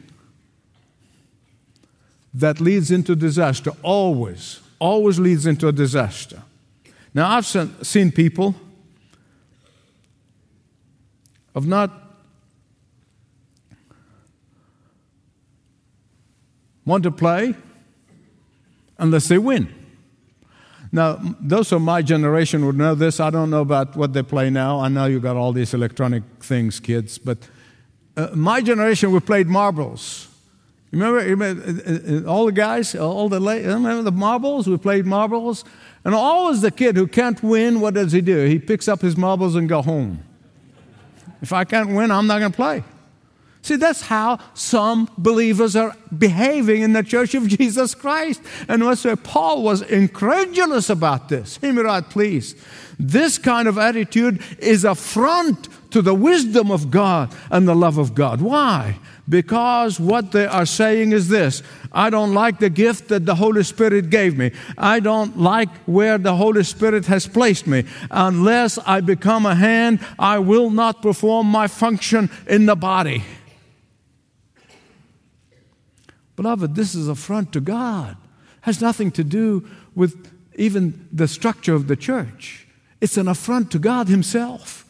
that 2.34 2.60
leads 2.60 2.90
into 2.90 3.14
disaster, 3.14 3.72
always, 3.82 4.60
always 4.78 5.18
leads 5.18 5.44
into 5.44 5.68
a 5.68 5.72
disaster. 5.72 6.42
Now, 7.12 7.36
I've 7.36 7.46
seen 7.46 8.10
people 8.10 8.54
of 11.54 11.66
not 11.66 12.01
want 16.84 17.04
to 17.04 17.10
play 17.10 17.54
unless 18.98 19.28
they 19.28 19.38
win. 19.38 19.72
Now, 20.94 21.18
those 21.40 21.72
of 21.72 21.80
my 21.80 22.02
generation 22.02 22.66
would 22.66 22.76
know 22.76 22.94
this. 22.94 23.18
I 23.18 23.30
don't 23.30 23.48
know 23.48 23.62
about 23.62 23.96
what 23.96 24.12
they 24.12 24.22
play 24.22 24.50
now. 24.50 24.80
I 24.80 24.88
know 24.88 25.06
you 25.06 25.20
got 25.20 25.36
all 25.36 25.52
these 25.52 25.72
electronic 25.72 26.22
things, 26.40 26.80
kids, 26.80 27.16
but 27.16 27.38
uh, 28.16 28.28
my 28.34 28.60
generation, 28.60 29.10
we 29.10 29.20
played 29.20 29.46
marbles. 29.46 30.28
Remember, 30.90 31.20
remember 31.20 31.62
uh, 31.62 32.28
uh, 32.28 32.30
all 32.30 32.44
the 32.44 32.52
guys, 32.52 32.94
all 32.94 33.30
the 33.30 33.40
remember 33.40 34.02
the 34.02 34.12
marbles? 34.12 34.68
We 34.68 34.76
played 34.76 35.06
marbles, 35.06 35.64
and 36.04 36.14
always 36.14 36.60
the 36.60 36.70
kid 36.70 36.96
who 36.96 37.06
can't 37.06 37.42
win. 37.42 37.80
What 37.80 37.94
does 37.94 38.12
he 38.12 38.20
do? 38.20 38.44
He 38.44 38.58
picks 38.58 38.88
up 38.88 39.00
his 39.00 39.16
marbles 39.16 39.56
and 39.56 39.66
go 39.66 39.80
home. 39.80 40.22
If 41.40 41.54
I 41.54 41.64
can't 41.64 41.90
win, 41.90 42.10
I'm 42.10 42.26
not 42.26 42.40
going 42.40 42.52
to 42.52 42.56
play. 42.56 42.84
See, 43.62 43.76
that's 43.76 44.02
how 44.02 44.40
some 44.54 45.08
believers 45.16 45.76
are 45.76 45.96
behaving 46.16 46.82
in 46.82 46.94
the 46.94 47.04
church 47.04 47.36
of 47.36 47.46
Jesus 47.46 47.94
Christ. 47.94 48.42
And 48.68 48.82
that's 48.82 49.04
why 49.04 49.14
Paul 49.14 49.62
was 49.62 49.82
incredulous 49.82 50.90
about 50.90 51.28
this. 51.28 51.58
Hear 51.58 51.72
me 51.72 51.82
right, 51.82 52.08
please. 52.08 52.56
This 52.98 53.38
kind 53.38 53.68
of 53.68 53.78
attitude 53.78 54.42
is 54.58 54.84
affront 54.84 55.68
to 55.92 56.02
the 56.02 56.14
wisdom 56.14 56.72
of 56.72 56.90
God 56.90 57.32
and 57.50 57.68
the 57.68 57.74
love 57.74 57.98
of 57.98 58.16
God. 58.16 58.40
Why? 58.40 58.98
Because 59.28 60.00
what 60.00 60.32
they 60.32 60.46
are 60.46 60.66
saying 60.66 61.12
is 61.12 61.28
this 61.28 61.62
I 61.92 62.10
don't 62.10 62.34
like 62.34 62.58
the 62.58 62.70
gift 62.70 63.08
that 63.08 63.26
the 63.26 63.36
Holy 63.36 63.62
Spirit 63.62 64.10
gave 64.10 64.36
me. 64.36 64.50
I 64.76 64.98
don't 64.98 65.38
like 65.38 65.68
where 65.86 66.18
the 66.18 66.34
Holy 66.34 66.64
Spirit 66.64 67.06
has 67.06 67.28
placed 67.28 67.68
me. 67.68 67.84
Unless 68.10 68.78
I 68.78 69.02
become 69.02 69.46
a 69.46 69.54
hand, 69.54 70.00
I 70.18 70.40
will 70.40 70.70
not 70.70 71.00
perform 71.00 71.46
my 71.46 71.68
function 71.68 72.28
in 72.48 72.66
the 72.66 72.74
body. 72.74 73.22
Beloved, 76.42 76.74
this 76.74 76.96
is 76.96 77.06
an 77.06 77.12
affront 77.12 77.52
to 77.52 77.60
God. 77.60 78.16
It 78.16 78.62
Has 78.62 78.80
nothing 78.80 79.12
to 79.12 79.22
do 79.22 79.64
with 79.94 80.28
even 80.56 81.08
the 81.12 81.28
structure 81.28 81.72
of 81.72 81.86
the 81.86 81.94
church. 81.94 82.66
It's 83.00 83.16
an 83.16 83.28
affront 83.28 83.70
to 83.70 83.78
God 83.78 84.08
Himself. 84.08 84.84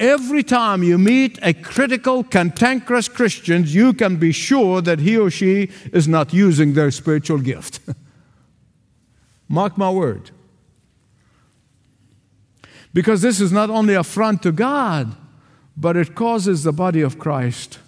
every 0.00 0.42
time 0.42 0.82
you 0.82 0.96
meet 0.96 1.38
a 1.42 1.52
critical, 1.52 2.24
cantankerous 2.24 3.06
Christian, 3.06 3.64
you 3.66 3.92
can 3.92 4.16
be 4.16 4.32
sure 4.32 4.80
that 4.80 4.98
he 4.98 5.16
or 5.16 5.30
she 5.30 5.70
is 5.92 6.08
not 6.08 6.32
using 6.32 6.72
their 6.72 6.90
spiritual 6.90 7.38
gift. 7.38 7.80
Mark 9.48 9.76
my 9.76 9.90
word. 9.90 10.30
Because 12.94 13.20
this 13.20 13.40
is 13.40 13.52
not 13.52 13.68
only 13.68 13.94
an 13.94 14.00
affront 14.00 14.42
to 14.42 14.52
God, 14.52 15.14
but 15.76 15.96
it 15.96 16.14
causes 16.14 16.62
the 16.62 16.72
body 16.72 17.02
of 17.02 17.18
Christ 17.18 17.78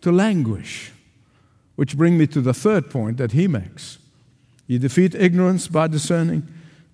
to 0.00 0.10
languish. 0.10 0.92
Which 1.80 1.96
brings 1.96 2.18
me 2.18 2.26
to 2.26 2.42
the 2.42 2.52
third 2.52 2.90
point 2.90 3.16
that 3.16 3.32
he 3.32 3.48
makes. 3.48 3.96
You 4.66 4.78
defeat 4.78 5.14
ignorance 5.14 5.66
by 5.66 5.86
discerning. 5.86 6.46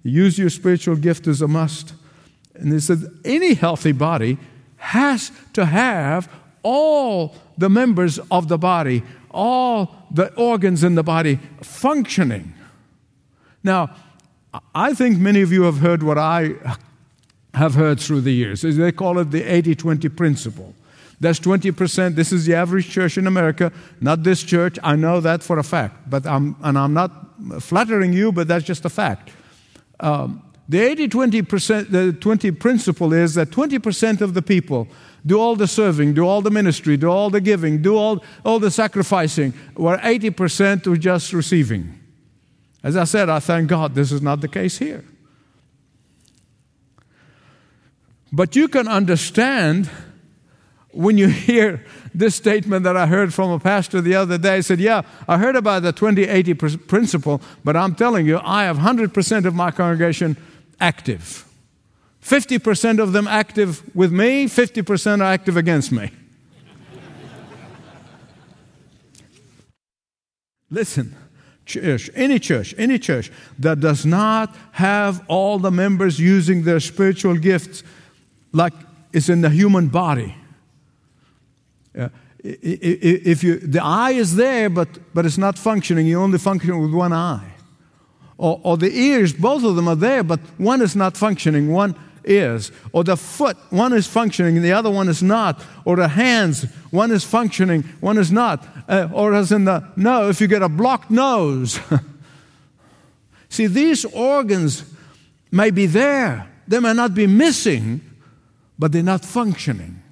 You 0.05 0.13
use 0.13 0.39
your 0.39 0.49
spiritual 0.49 0.95
gift 0.95 1.27
as 1.27 1.43
a 1.43 1.49
must. 1.49 1.93
And 2.55 2.73
he 2.73 2.79
said, 2.79 3.01
any 3.25 3.55
healthy 3.55 3.91
body 3.91 4.39
has 4.77 5.33
to 5.55 5.65
have 5.65 6.33
all 6.63 7.35
the 7.59 7.69
members 7.69 8.21
of 8.31 8.47
the 8.47 8.59
body, 8.59 9.03
all 9.33 10.07
the 10.13 10.33
organs 10.35 10.85
in 10.85 10.95
the 10.95 11.03
body 11.03 11.41
functioning. 11.63 12.55
Now, 13.65 13.91
I 14.73 14.95
think 14.95 15.19
many 15.19 15.43
of 15.43 15.51
you 15.51 15.65
have 15.65 15.79
heard 15.79 16.05
what 16.05 16.17
I 16.17 16.55
have 17.55 17.75
heard 17.75 17.99
through 17.99 18.21
the 18.21 18.31
years. 18.31 18.63
They 18.63 18.93
call 18.93 19.19
it 19.19 19.33
the 19.33 19.43
80 19.43 19.75
20 19.75 20.09
principle. 20.11 20.77
That's 21.21 21.41
20%. 21.41 22.15
This 22.15 22.33
is 22.33 22.45
the 22.45 22.55
average 22.55 22.91
church 22.91 23.17
in 23.17 23.27
America, 23.27 23.73
not 24.01 24.23
this 24.23 24.43
church. 24.43 24.79
I 24.83 24.97
know 24.97 25.21
that 25.21 25.43
for 25.43 25.59
a 25.59 25.65
fact. 25.65 26.11
But 26.11 26.27
I'm, 26.27 26.57
and 26.63 26.79
I'm 26.79 26.93
not 26.93 27.11
flattering 27.61 28.13
you, 28.13 28.33
but 28.33 28.49
that's 28.49 28.65
just 28.65 28.85
a 28.85 28.91
fact. 28.91 29.31
Um, 30.01 30.43
the 30.69 30.81
80 30.81 31.09
20%, 31.09 31.91
the 31.91 32.13
20 32.13 32.51
principle 32.53 33.13
is 33.13 33.35
that 33.35 33.51
20% 33.51 34.21
of 34.21 34.35
the 34.35 34.43
people 34.43 34.89
do 35.25 35.41
all 35.41 35.57
the 35.57 35.67
serving, 35.67 36.15
do 36.15 36.27
all 36.27 36.43
the 36.43 36.51
ministry, 36.51 36.97
do 36.97 37.09
all 37.09 37.31
the 37.31 37.41
giving, 37.41 37.83
do 37.83 37.97
all, 37.97 38.23
all 38.45 38.59
the 38.59 38.71
sacrificing, 38.71 39.53
where 39.75 39.99
80% 39.99 40.87
are 40.87 40.97
just 40.97 41.33
receiving. 41.33 41.99
As 42.83 42.97
I 42.97 43.05
said, 43.05 43.29
I 43.29 43.41
thank 43.41 43.69
God 43.69 43.95
this 43.95 44.13
is 44.13 44.23
not 44.23 44.41
the 44.41 44.49
case 44.49 44.79
here. 44.79 45.05
But 48.33 48.55
you 48.55 48.69
can 48.69 48.87
understand 48.87 49.91
when 50.97 51.19
you 51.19 51.29
hear 51.49 51.85
this 52.15 52.35
statement 52.35 52.85
that 52.85 52.97
I 52.97 53.07
heard 53.07 53.35
from 53.35 53.51
a 53.51 53.59
pastor 53.61 54.01
the 54.01 54.15
other 54.15 54.39
day. 54.39 54.57
He 54.57 54.63
said, 54.63 54.81
Yeah, 54.81 55.03
I 55.29 55.37
heard 55.39 55.55
about 55.57 55.83
the 55.83 55.93
20 55.93 56.25
80 56.25 56.55
principle, 56.55 57.43
but 57.63 57.77
I'm 57.77 57.95
telling 57.95 58.27
you, 58.27 58.41
I 58.43 58.65
have 58.65 58.79
100% 58.79 59.45
of 59.45 59.55
my 59.55 59.71
congregation 59.71 60.37
active. 60.81 61.45
50% 62.23 62.99
of 62.99 63.13
them 63.13 63.29
active 63.29 63.95
with 63.95 64.11
me, 64.13 64.47
50% 64.47 65.21
are 65.21 65.25
active 65.25 65.57
against 65.57 65.93
me. 65.93 66.11
Listen, 70.71 71.15
church, 71.67 72.11
any 72.15 72.41
church, 72.41 72.75
any 72.77 72.99
church 72.99 73.31
that 73.61 73.79
does 73.79 74.05
not 74.05 74.57
have 74.73 75.25
all 75.29 75.61
the 75.61 75.71
members 75.71 76.19
using 76.19 76.65
their 76.65 76.81
spiritual 76.81 77.37
gifts 77.37 77.85
like 78.53 78.73
it's 79.13 79.29
in 79.29 79.43
the 79.43 79.51
human 79.51 79.87
body. 79.87 80.35
If 82.43 83.43
you, 83.43 83.59
the 83.59 83.83
eye 83.83 84.13
is 84.13 84.37
there, 84.37 84.71
but, 84.71 84.89
but 85.15 85.27
it's 85.27 85.39
not 85.39 85.59
functioning, 85.59 86.07
you 86.07 86.21
only 86.21 86.39
function 86.39 86.79
with 86.81 86.93
one 86.93 87.13
eye 87.13 87.57
or, 88.39 88.61
or 88.63 88.77
the 88.77 88.91
ears, 88.91 89.33
both 89.33 89.65
of 89.65 89.77
them 89.77 89.89
are 89.89 89.97
there, 89.97 90.23
but 90.23 90.41
one 90.59 90.83
is 90.83 90.95
not 90.95 91.17
functioning, 91.17 91.73
one 91.73 91.95
is. 92.25 92.71
Or 92.93 93.05
the 93.05 93.17
foot, 93.17 93.57
one 93.71 93.93
is 93.93 94.07
functioning, 94.07 94.57
and 94.57 94.65
the 94.65 94.73
other 94.73 94.91
one 94.91 95.09
is 95.09 95.23
not. 95.23 95.63
Or 95.85 95.97
the 95.97 96.09
hands, 96.09 96.65
one 96.91 97.11
is 97.11 97.25
functioning, 97.25 97.83
one 98.01 98.19
is 98.19 98.31
not. 98.31 98.67
Uh, 98.89 99.09
or 99.13 99.35
as 99.35 99.53
in 99.53 99.65
the 99.65 99.89
no, 99.97 100.29
if 100.29 100.41
you 100.41 100.47
get 100.47 100.63
a 100.63 100.69
blocked 100.69 101.11
nose. 101.11 101.81
See, 103.49 103.67
these 103.67 104.05
organs 104.05 104.85
may 105.51 105.71
be 105.71 105.87
there, 105.87 106.51
they 106.69 106.81
may 106.81 106.93
not 106.93 107.15
be 107.15 107.27
missing, 107.27 108.03
but 108.79 108.93
they're 108.93 109.03
not 109.03 109.25
functioning. 109.25 110.03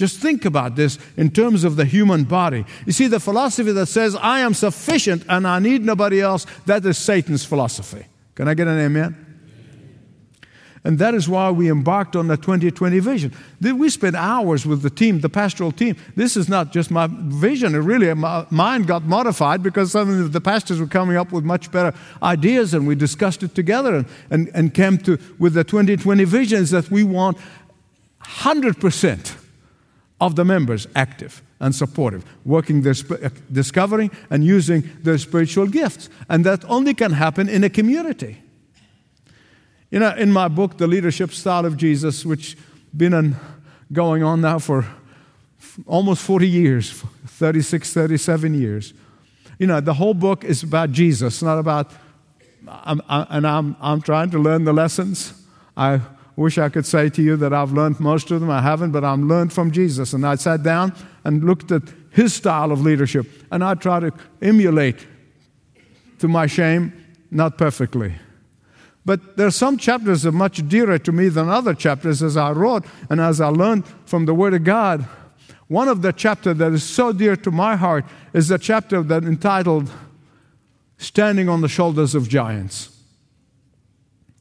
Just 0.00 0.18
think 0.18 0.46
about 0.46 0.76
this 0.76 0.98
in 1.18 1.30
terms 1.30 1.62
of 1.62 1.76
the 1.76 1.84
human 1.84 2.24
body. 2.24 2.64
You 2.86 2.92
see, 2.92 3.06
the 3.06 3.20
philosophy 3.20 3.70
that 3.70 3.84
says, 3.84 4.16
I 4.16 4.40
am 4.40 4.54
sufficient 4.54 5.26
and 5.28 5.46
I 5.46 5.58
need 5.58 5.84
nobody 5.84 6.22
else, 6.22 6.46
that 6.64 6.86
is 6.86 6.96
Satan's 6.96 7.44
philosophy. 7.44 8.06
Can 8.34 8.48
I 8.48 8.54
get 8.54 8.66
an 8.66 8.78
amen? 8.78 9.26
And 10.84 10.98
that 11.00 11.12
is 11.12 11.28
why 11.28 11.50
we 11.50 11.70
embarked 11.70 12.16
on 12.16 12.28
the 12.28 12.38
2020 12.38 12.98
vision. 13.00 13.34
We 13.60 13.90
spent 13.90 14.16
hours 14.16 14.64
with 14.64 14.80
the 14.80 14.88
team, 14.88 15.20
the 15.20 15.28
pastoral 15.28 15.70
team. 15.70 15.96
This 16.16 16.34
is 16.34 16.48
not 16.48 16.72
just 16.72 16.90
my 16.90 17.06
vision. 17.10 17.74
It 17.74 17.80
really, 17.80 18.14
my 18.14 18.46
mind 18.48 18.86
got 18.86 19.02
modified 19.02 19.62
because 19.62 19.92
some 19.92 20.08
of 20.08 20.32
the 20.32 20.40
pastors 20.40 20.80
were 20.80 20.86
coming 20.86 21.18
up 21.18 21.30
with 21.30 21.44
much 21.44 21.70
better 21.70 21.92
ideas, 22.22 22.72
and 22.72 22.86
we 22.86 22.94
discussed 22.94 23.42
it 23.42 23.54
together 23.54 23.96
and, 23.96 24.06
and, 24.30 24.50
and 24.54 24.72
came 24.72 24.96
to 24.96 25.18
with 25.38 25.52
the 25.52 25.62
2020 25.62 26.24
visions 26.24 26.70
that 26.70 26.90
we 26.90 27.04
want 27.04 27.36
100% 28.24 29.39
of 30.20 30.36
the 30.36 30.44
members 30.44 30.86
active 30.94 31.42
and 31.60 31.74
supportive, 31.74 32.24
working 32.44 32.82
their 32.82 32.94
uh, 33.10 33.30
discovering 33.50 34.10
and 34.30 34.44
using 34.44 34.82
their 35.02 35.18
spiritual 35.18 35.66
gifts. 35.66 36.08
And 36.28 36.44
that 36.44 36.64
only 36.66 36.94
can 36.94 37.12
happen 37.12 37.48
in 37.48 37.64
a 37.64 37.70
community. 37.70 38.42
You 39.90 39.98
know, 39.98 40.14
in 40.14 40.32
my 40.32 40.48
book, 40.48 40.78
The 40.78 40.86
Leadership 40.86 41.32
Style 41.32 41.66
of 41.66 41.76
Jesus, 41.76 42.24
which 42.24 42.56
been 42.96 43.36
going 43.92 44.22
on 44.22 44.40
now 44.40 44.58
for 44.58 44.86
almost 45.86 46.22
40 46.22 46.48
years, 46.48 46.92
36, 47.26 47.92
37 47.92 48.54
years. 48.54 48.94
You 49.58 49.66
know, 49.66 49.80
the 49.80 49.94
whole 49.94 50.14
book 50.14 50.44
is 50.44 50.62
about 50.62 50.92
Jesus, 50.92 51.42
not 51.42 51.58
about, 51.58 51.92
I'm, 52.66 53.02
I, 53.08 53.26
and 53.30 53.46
I'm, 53.46 53.76
I'm 53.80 54.00
trying 54.00 54.30
to 54.30 54.38
learn 54.38 54.64
the 54.64 54.72
lessons. 54.72 55.34
I 55.76 56.00
wish 56.40 56.56
I 56.56 56.70
could 56.70 56.86
say 56.86 57.10
to 57.10 57.22
you 57.22 57.36
that 57.36 57.52
I've 57.52 57.72
learned 57.72 58.00
most 58.00 58.30
of 58.30 58.40
them. 58.40 58.50
I 58.50 58.62
haven't, 58.62 58.92
but 58.92 59.04
I've 59.04 59.18
learned 59.18 59.52
from 59.52 59.70
Jesus. 59.70 60.14
And 60.14 60.26
I 60.26 60.36
sat 60.36 60.62
down 60.62 60.94
and 61.22 61.44
looked 61.44 61.70
at 61.70 61.82
his 62.10 62.32
style 62.34 62.72
of 62.72 62.80
leadership, 62.80 63.26
and 63.52 63.62
I 63.62 63.74
try 63.74 64.00
to 64.00 64.12
emulate, 64.40 65.06
to 66.18 66.28
my 66.28 66.46
shame, 66.46 66.92
not 67.30 67.58
perfectly. 67.58 68.14
But 69.04 69.36
there 69.36 69.46
are 69.46 69.52
some 69.52 69.76
chapters 69.76 70.22
that 70.22 70.30
are 70.30 70.32
much 70.32 70.66
dearer 70.68 70.98
to 70.98 71.12
me 71.12 71.28
than 71.28 71.48
other 71.48 71.74
chapters 71.74 72.22
as 72.22 72.36
I 72.36 72.52
wrote 72.52 72.84
and 73.08 73.20
as 73.20 73.40
I 73.40 73.48
learned 73.48 73.84
from 74.04 74.26
the 74.26 74.34
Word 74.34 74.54
of 74.54 74.64
God. 74.64 75.06
One 75.68 75.88
of 75.88 76.02
the 76.02 76.12
chapters 76.12 76.56
that 76.56 76.72
is 76.72 76.82
so 76.82 77.12
dear 77.12 77.36
to 77.36 77.50
my 77.50 77.76
heart 77.76 78.04
is 78.32 78.48
the 78.48 78.58
chapter 78.58 79.02
that 79.02 79.24
entitled 79.24 79.90
Standing 80.98 81.48
on 81.48 81.60
the 81.60 81.68
Shoulders 81.68 82.14
of 82.14 82.28
Giants. 82.28 82.99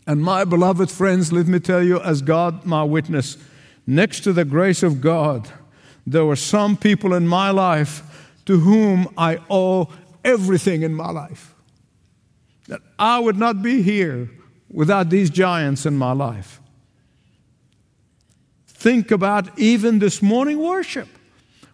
And 0.07 0.23
my 0.23 0.43
beloved 0.43 0.89
friends, 0.89 1.31
let 1.31 1.47
me 1.47 1.59
tell 1.59 1.83
you, 1.83 1.99
as 2.01 2.21
God, 2.21 2.65
my 2.65 2.83
witness, 2.83 3.37
next 3.85 4.21
to 4.21 4.33
the 4.33 4.45
grace 4.45 4.83
of 4.83 5.01
God, 5.01 5.49
there 6.05 6.25
were 6.25 6.35
some 6.35 6.75
people 6.75 7.13
in 7.13 7.27
my 7.27 7.51
life 7.51 8.27
to 8.45 8.59
whom 8.59 9.07
I 9.17 9.39
owe 9.49 9.89
everything 10.23 10.81
in 10.81 10.93
my 10.93 11.11
life. 11.11 11.53
That 12.67 12.81
I 12.97 13.19
would 13.19 13.37
not 13.37 13.61
be 13.61 13.81
here 13.81 14.29
without 14.71 15.09
these 15.09 15.29
giants 15.29 15.85
in 15.85 15.97
my 15.97 16.11
life. 16.11 16.59
Think 18.67 19.11
about 19.11 19.59
even 19.59 19.99
this 19.99 20.21
morning 20.21 20.59
worship. 20.59 21.07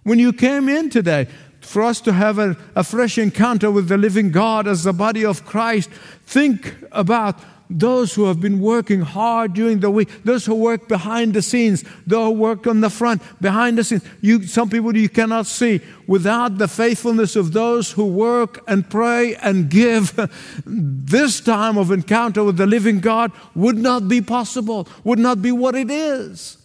When 0.04 0.20
you 0.20 0.34
came 0.34 0.70
in 0.70 0.90
today, 0.90 1.28
for 1.66 1.82
us 1.82 2.00
to 2.02 2.14
have 2.14 2.38
a, 2.38 2.56
a 2.76 2.84
fresh 2.84 3.18
encounter 3.18 3.72
with 3.72 3.88
the 3.88 3.98
living 3.98 4.32
God 4.32 4.68
as 4.68 4.84
the 4.84 4.94
body 4.94 5.26
of 5.26 5.46
Christ, 5.46 5.90
think 6.26 6.76
about 6.92 7.40
those 7.70 8.14
who 8.14 8.26
have 8.26 8.40
been 8.40 8.60
working 8.60 9.02
hard 9.02 9.54
during 9.54 9.80
the 9.80 9.90
week, 9.90 10.10
those 10.24 10.46
who 10.46 10.56
work 10.56 10.88
behind 10.88 11.34
the 11.34 11.42
scenes, 11.42 11.84
those 12.06 12.32
who 12.32 12.40
work 12.40 12.68
on 12.68 12.82
the 12.82 12.90
front, 12.90 13.22
behind 13.42 13.78
the 13.78 13.84
scenes. 13.84 14.04
You, 14.22 14.44
some 14.44 14.70
people 14.70 14.96
you 14.96 15.10
cannot 15.10 15.48
see. 15.48 15.82
Without 16.08 16.58
the 16.58 16.68
faithfulness 16.68 17.36
of 17.36 17.54
those 17.54 17.92
who 17.92 18.06
work 18.06 18.64
and 18.68 18.88
pray 18.90 19.36
and 19.36 19.70
give, 19.70 20.16
this 20.66 21.42
time 21.42 21.78
of 21.78 21.92
encounter 21.92 22.44
with 22.44 22.58
the 22.58 22.68
living 22.68 23.00
God 23.00 23.32
would 23.56 23.78
not 23.78 24.08
be 24.08 24.22
possible, 24.22 24.88
would 25.04 25.20
not 25.20 25.42
be 25.42 25.52
what 25.52 25.76
it 25.76 25.90
is. 25.90 26.58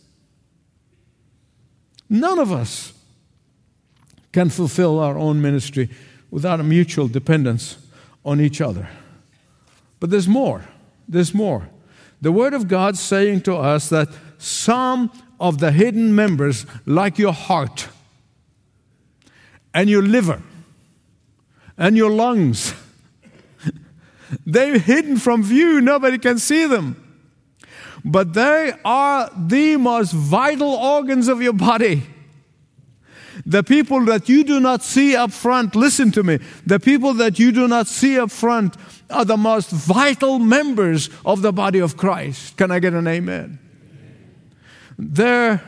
None 2.08 2.38
of 2.38 2.52
us 2.52 2.92
can 4.32 4.50
fulfill 4.50 4.98
our 4.98 5.16
own 5.16 5.40
ministry 5.40 5.88
without 6.30 6.60
a 6.60 6.64
mutual 6.64 7.08
dependence 7.08 7.78
on 8.24 8.40
each 8.40 8.60
other. 8.60 8.88
But 9.98 10.10
there's 10.10 10.28
more 10.28 10.64
there's 11.10 11.34
more. 11.34 11.68
The 12.20 12.32
Word 12.32 12.54
of 12.54 12.68
God 12.68 12.96
saying 12.96 13.42
to 13.42 13.56
us 13.56 13.88
that 13.88 14.08
some 14.38 15.10
of 15.38 15.58
the 15.58 15.72
hidden 15.72 16.14
members, 16.14 16.66
like 16.86 17.18
your 17.18 17.32
heart 17.32 17.88
and 19.74 19.90
your 19.90 20.02
liver 20.02 20.42
and 21.76 21.96
your 21.96 22.10
lungs, 22.10 22.74
they're 24.46 24.78
hidden 24.78 25.16
from 25.16 25.42
view. 25.42 25.80
Nobody 25.80 26.18
can 26.18 26.38
see 26.38 26.66
them. 26.66 26.96
but 28.04 28.32
they 28.32 28.72
are 28.84 29.30
the 29.36 29.76
most 29.76 30.12
vital 30.12 30.72
organs 30.72 31.28
of 31.28 31.42
your 31.42 31.52
body. 31.52 32.02
The 33.50 33.64
people 33.64 34.04
that 34.04 34.28
you 34.28 34.44
do 34.44 34.60
not 34.60 34.80
see 34.80 35.16
up 35.16 35.32
front, 35.32 35.74
listen 35.74 36.12
to 36.12 36.22
me, 36.22 36.38
the 36.64 36.78
people 36.78 37.14
that 37.14 37.40
you 37.40 37.50
do 37.50 37.66
not 37.66 37.88
see 37.88 38.16
up 38.16 38.30
front 38.30 38.76
are 39.10 39.24
the 39.24 39.36
most 39.36 39.70
vital 39.70 40.38
members 40.38 41.10
of 41.24 41.42
the 41.42 41.52
body 41.52 41.80
of 41.80 41.96
Christ. 41.96 42.56
Can 42.56 42.70
I 42.70 42.78
get 42.78 42.92
an 42.94 43.08
amen? 43.08 43.58
There 44.96 45.60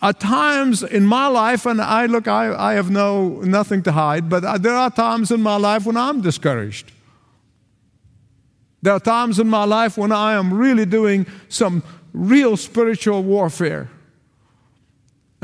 are 0.00 0.14
times 0.14 0.82
in 0.82 1.04
my 1.04 1.26
life, 1.26 1.66
and 1.66 1.82
I 1.82 2.06
look, 2.06 2.28
I, 2.28 2.70
I 2.70 2.74
have 2.76 2.90
no 2.90 3.42
nothing 3.42 3.82
to 3.82 3.92
hide, 3.92 4.30
but 4.30 4.62
there 4.62 4.72
are 4.72 4.90
times 4.90 5.30
in 5.30 5.42
my 5.42 5.56
life 5.56 5.84
when 5.84 5.98
I'm 5.98 6.22
discouraged. 6.22 6.92
There 8.80 8.94
are 8.94 9.00
times 9.00 9.38
in 9.38 9.50
my 9.50 9.64
life 9.64 9.98
when 9.98 10.12
I 10.12 10.32
am 10.32 10.54
really 10.54 10.86
doing 10.86 11.26
some 11.50 11.82
real 12.14 12.56
spiritual 12.56 13.22
warfare. 13.22 13.90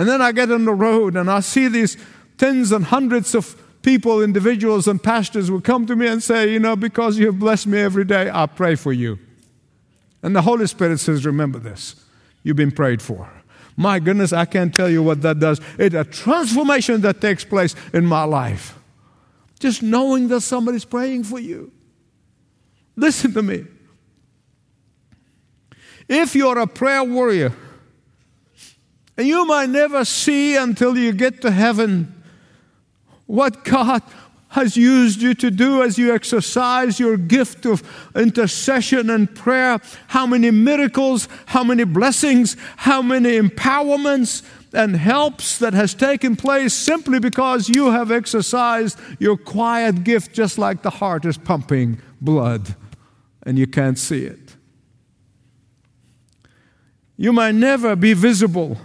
And 0.02 0.08
then 0.08 0.20
I 0.20 0.32
get 0.32 0.50
on 0.50 0.64
the 0.64 0.74
road 0.74 1.14
and 1.14 1.30
I 1.30 1.38
see 1.38 1.68
these 1.68 1.96
tens 2.36 2.72
and 2.72 2.86
hundreds 2.86 3.36
of 3.36 3.54
people, 3.82 4.20
individuals, 4.20 4.88
and 4.88 5.00
pastors 5.00 5.48
will 5.48 5.60
come 5.60 5.86
to 5.86 5.94
me 5.94 6.08
and 6.08 6.20
say, 6.20 6.52
You 6.52 6.58
know, 6.58 6.74
because 6.74 7.20
you 7.20 7.26
have 7.26 7.38
blessed 7.38 7.68
me 7.68 7.78
every 7.78 8.02
day, 8.02 8.28
I 8.28 8.46
pray 8.46 8.74
for 8.74 8.92
you. 8.92 9.20
And 10.20 10.34
the 10.34 10.42
Holy 10.42 10.66
Spirit 10.66 10.98
says, 10.98 11.24
Remember 11.24 11.60
this. 11.60 11.94
You've 12.42 12.56
been 12.56 12.72
prayed 12.72 13.00
for. 13.00 13.30
My 13.76 14.00
goodness, 14.00 14.32
I 14.32 14.44
can't 14.44 14.74
tell 14.74 14.90
you 14.90 15.04
what 15.04 15.22
that 15.22 15.38
does. 15.38 15.60
It's 15.78 15.94
a 15.94 16.02
transformation 16.02 17.02
that 17.02 17.20
takes 17.20 17.44
place 17.44 17.76
in 17.92 18.04
my 18.04 18.24
life. 18.24 18.76
Just 19.60 19.84
knowing 19.84 20.26
that 20.26 20.40
somebody's 20.40 20.84
praying 20.84 21.22
for 21.22 21.38
you. 21.38 21.70
Listen 22.96 23.32
to 23.34 23.42
me. 23.44 23.66
If 26.08 26.34
you're 26.34 26.58
a 26.58 26.66
prayer 26.66 27.04
warrior, 27.04 27.52
and 29.16 29.26
you 29.26 29.44
might 29.46 29.68
never 29.68 30.04
see 30.04 30.56
until 30.56 30.96
you 30.96 31.12
get 31.12 31.42
to 31.42 31.50
heaven 31.50 32.22
what 33.26 33.64
God 33.64 34.02
has 34.48 34.76
used 34.76 35.22
you 35.22 35.32
to 35.34 35.50
do 35.50 35.82
as 35.82 35.96
you 35.96 36.14
exercise 36.14 37.00
your 37.00 37.16
gift 37.16 37.64
of 37.64 37.82
intercession 38.14 39.08
and 39.08 39.34
prayer. 39.34 39.80
How 40.08 40.26
many 40.26 40.50
miracles, 40.50 41.26
how 41.46 41.64
many 41.64 41.84
blessings, 41.84 42.56
how 42.76 43.00
many 43.00 43.40
empowerments 43.40 44.42
and 44.74 44.96
helps 44.96 45.58
that 45.58 45.72
has 45.72 45.94
taken 45.94 46.36
place 46.36 46.74
simply 46.74 47.18
because 47.18 47.68
you 47.70 47.90
have 47.90 48.10
exercised 48.10 48.98
your 49.18 49.38
quiet 49.38 50.04
gift, 50.04 50.34
just 50.34 50.58
like 50.58 50.82
the 50.82 50.90
heart 50.90 51.24
is 51.24 51.38
pumping 51.38 51.98
blood 52.20 52.74
and 53.44 53.58
you 53.58 53.66
can't 53.66 53.98
see 53.98 54.24
it. 54.24 54.56
You 57.16 57.32
might 57.32 57.54
never 57.54 57.96
be 57.96 58.12
visible 58.12 58.76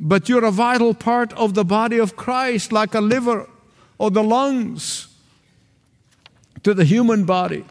but 0.00 0.30
you're 0.30 0.44
a 0.44 0.50
vital 0.50 0.94
part 0.94 1.32
of 1.34 1.52
the 1.52 1.64
body 1.64 1.98
of 1.98 2.16
Christ, 2.16 2.72
like 2.72 2.94
a 2.94 3.00
liver 3.02 3.46
or 3.98 4.10
the 4.10 4.24
lungs 4.24 5.08
to 6.62 6.72
the 6.72 6.84
human 6.84 7.24
body. 7.24 7.64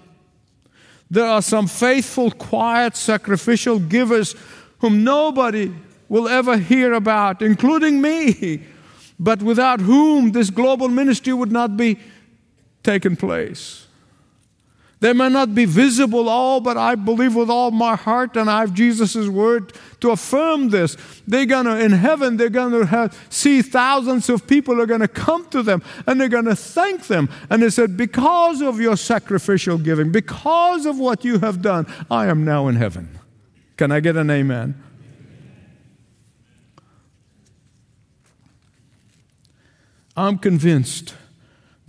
There 1.09 1.25
are 1.25 1.41
some 1.41 1.65
faithful, 1.65 2.29
quiet, 2.29 2.95
sacrificial 2.95 3.79
givers 3.79 4.35
whom 4.77 5.03
nobody 5.03 5.73
will 6.07 6.27
ever 6.27 6.57
hear 6.57 6.93
about, 6.93 7.41
including 7.41 7.99
me, 7.99 8.63
but 9.19 9.41
without 9.41 9.81
whom 9.81 10.31
this 10.31 10.51
global 10.51 10.87
ministry 10.87 11.33
would 11.33 11.51
not 11.51 11.75
be 11.75 11.97
taken 12.83 13.15
place. 13.15 13.87
They 15.01 15.13
may 15.13 15.29
not 15.29 15.55
be 15.55 15.63
visible 15.63 16.27
all, 16.27 16.59
but 16.59 16.75
I 16.75 16.95
believe 16.95 17.33
with 17.33 17.49
all 17.49 17.71
my 17.71 17.95
heart, 17.95 18.35
and 18.35 18.49
I 18.49 18.59
have 18.59 18.73
Jesus' 18.73 19.29
word 19.29 19.71
to 20.01 20.11
affirm 20.11 20.69
this. 20.69 20.97
They're 21.25 21.45
gonna 21.45 21.77
in 21.77 21.93
heaven, 21.93 22.35
they're 22.35 22.49
gonna 22.49 22.85
have, 22.85 23.17
see 23.29 23.61
thousands 23.61 24.29
of 24.29 24.45
people 24.45 24.81
are 24.81 24.85
gonna 24.85 25.07
come 25.07 25.47
to 25.51 25.63
them 25.63 25.81
and 26.05 26.19
they're 26.19 26.27
gonna 26.27 26.55
thank 26.55 27.07
them. 27.07 27.29
And 27.49 27.63
they 27.63 27.69
said, 27.69 27.95
Because 27.95 28.61
of 28.61 28.81
your 28.81 28.97
sacrificial 28.97 29.77
giving, 29.77 30.11
because 30.11 30.85
of 30.85 30.99
what 30.99 31.23
you 31.23 31.39
have 31.39 31.61
done, 31.61 31.87
I 32.11 32.27
am 32.27 32.43
now 32.43 32.67
in 32.67 32.75
heaven. 32.75 33.19
Can 33.77 33.93
I 33.93 34.01
get 34.01 34.17
an 34.17 34.29
amen? 34.29 34.83
I'm 40.17 40.37
convinced 40.37 41.15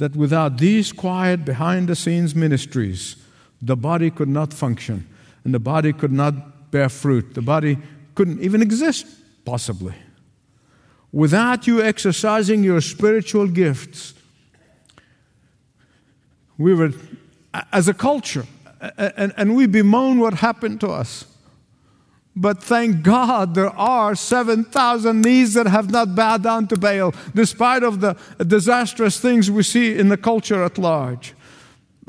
that 0.00 0.16
without 0.16 0.56
these 0.56 0.92
quiet, 0.92 1.44
behind 1.44 1.86
the 1.86 1.94
scenes 1.94 2.34
ministries, 2.34 3.16
the 3.60 3.76
body 3.76 4.10
could 4.10 4.30
not 4.30 4.50
function 4.50 5.06
and 5.44 5.52
the 5.52 5.58
body 5.58 5.92
could 5.92 6.10
not 6.10 6.70
bear 6.70 6.88
fruit. 6.88 7.34
The 7.34 7.42
body 7.42 7.76
couldn't 8.14 8.40
even 8.40 8.62
exist, 8.62 9.06
possibly. 9.44 9.94
Without 11.12 11.66
you 11.66 11.82
exercising 11.82 12.64
your 12.64 12.80
spiritual 12.80 13.46
gifts, 13.46 14.14
we 16.56 16.72
were, 16.72 16.92
as 17.70 17.86
a 17.86 17.94
culture, 17.94 18.46
and, 18.96 19.34
and 19.36 19.54
we 19.54 19.66
bemoan 19.66 20.18
what 20.18 20.32
happened 20.32 20.80
to 20.80 20.88
us. 20.88 21.26
But 22.40 22.62
thank 22.62 23.02
God 23.02 23.54
there 23.54 23.68
are 23.68 24.14
7,000 24.14 25.20
knees 25.20 25.52
that 25.52 25.66
have 25.66 25.90
not 25.90 26.14
bowed 26.14 26.42
down 26.42 26.68
to 26.68 26.76
Baal, 26.78 27.12
despite 27.34 27.82
of 27.82 28.00
the 28.00 28.16
disastrous 28.38 29.20
things 29.20 29.50
we 29.50 29.62
see 29.62 29.98
in 29.98 30.08
the 30.08 30.16
culture 30.16 30.64
at 30.64 30.78
large. 30.78 31.34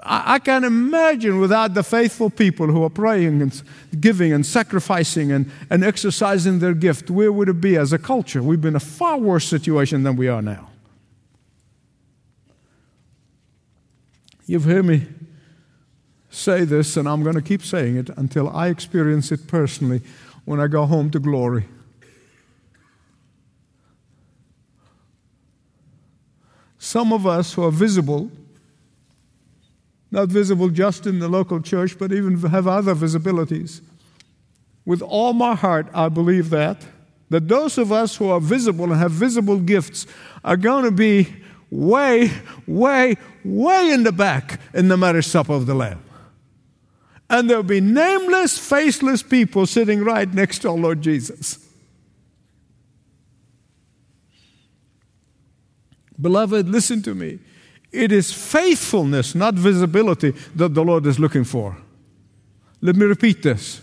I, 0.01 0.35
I 0.35 0.39
can 0.39 0.63
imagine 0.63 1.41
without 1.41 1.73
the 1.73 1.83
faithful 1.83 2.29
people 2.29 2.67
who 2.67 2.81
are 2.83 2.89
praying 2.89 3.41
and 3.41 3.61
giving 3.99 4.31
and 4.31 4.45
sacrificing 4.45 5.33
and, 5.33 5.51
and 5.69 5.83
exercising 5.83 6.59
their 6.59 6.75
gift, 6.75 7.11
where 7.11 7.33
would 7.33 7.49
it 7.49 7.59
be 7.59 7.75
as 7.75 7.91
a 7.91 7.99
culture? 7.99 8.41
We've 8.41 8.61
been 8.61 8.69
in 8.69 8.75
a 8.77 8.79
far 8.79 9.17
worse 9.17 9.45
situation 9.45 10.03
than 10.03 10.15
we 10.15 10.29
are 10.29 10.41
now. 10.41 10.69
You've 14.45 14.63
heard 14.63 14.85
me 14.85 15.07
say 16.31 16.63
this, 16.63 16.97
and 16.97 17.07
I'm 17.07 17.21
going 17.21 17.35
to 17.35 17.41
keep 17.41 17.61
saying 17.61 17.97
it 17.97 18.09
until 18.17 18.49
I 18.49 18.69
experience 18.69 19.31
it 19.31 19.47
personally 19.47 20.01
when 20.45 20.59
I 20.59 20.67
go 20.67 20.85
home 20.85 21.11
to 21.11 21.19
glory. 21.19 21.65
Some 26.79 27.13
of 27.13 27.27
us 27.27 27.53
who 27.53 27.63
are 27.63 27.71
visible, 27.71 28.31
not 30.09 30.29
visible 30.29 30.69
just 30.69 31.05
in 31.05 31.19
the 31.19 31.27
local 31.27 31.61
church, 31.61 31.99
but 31.99 32.11
even 32.11 32.39
have 32.39 32.67
other 32.67 32.95
visibilities. 32.95 33.81
With 34.83 35.01
all 35.03 35.33
my 35.33 35.53
heart, 35.53 35.87
I 35.93 36.09
believe 36.09 36.49
that. 36.49 36.83
That 37.29 37.47
those 37.47 37.77
of 37.77 37.91
us 37.91 38.15
who 38.15 38.29
are 38.29 38.41
visible 38.41 38.85
and 38.85 38.95
have 38.95 39.11
visible 39.11 39.59
gifts 39.59 40.07
are 40.43 40.57
going 40.57 40.85
to 40.85 40.91
be 40.91 41.33
way, 41.69 42.31
way, 42.67 43.15
way 43.45 43.91
in 43.91 44.03
the 44.03 44.11
back 44.11 44.59
in 44.73 44.87
the 44.87 44.97
marriage 44.97 45.27
supper 45.27 45.53
of 45.53 45.65
the 45.65 45.75
Lamb 45.75 46.01
and 47.31 47.49
there'll 47.49 47.63
be 47.63 47.79
nameless, 47.79 48.57
faceless 48.57 49.23
people 49.23 49.65
sitting 49.65 50.03
right 50.03 50.31
next 50.33 50.59
to 50.59 50.69
our 50.69 50.77
Lord 50.77 51.01
Jesus. 51.01 51.65
Beloved, 56.19 56.67
listen 56.67 57.01
to 57.03 57.15
me. 57.15 57.39
It 57.89 58.11
is 58.11 58.33
faithfulness, 58.33 59.33
not 59.33 59.53
visibility, 59.53 60.31
that 60.55 60.73
the 60.73 60.83
Lord 60.83 61.05
is 61.05 61.19
looking 61.19 61.45
for. 61.45 61.77
Let 62.81 62.97
me 62.97 63.05
repeat 63.05 63.41
this. 63.41 63.81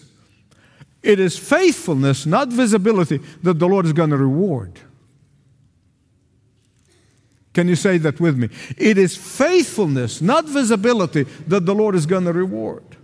It 1.03 1.19
is 1.19 1.39
faithfulness, 1.39 2.27
not 2.27 2.49
visibility, 2.49 3.19
that 3.43 3.59
the 3.59 3.67
Lord 3.67 3.87
is 3.87 3.95
going 3.95 4.11
to 4.11 4.19
reward. 4.19 4.79
Can 7.55 7.67
you 7.67 7.77
say 7.77 7.97
that 7.97 8.21
with 8.21 8.37
me? 8.37 8.51
It 8.77 8.99
is 8.99 9.17
faithfulness, 9.17 10.21
not 10.21 10.45
visibility, 10.45 11.23
that 11.47 11.65
the 11.65 11.75
Lord 11.75 11.95
is 11.95 12.05
going 12.05 12.25
to 12.25 12.33
reward. 12.35 12.98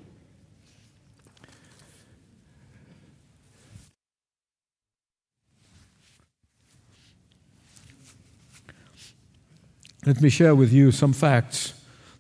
Let 10.07 10.21
me 10.21 10.29
share 10.29 10.55
with 10.55 10.71
you 10.71 10.93
some 10.93 11.15
facts 11.15 11.73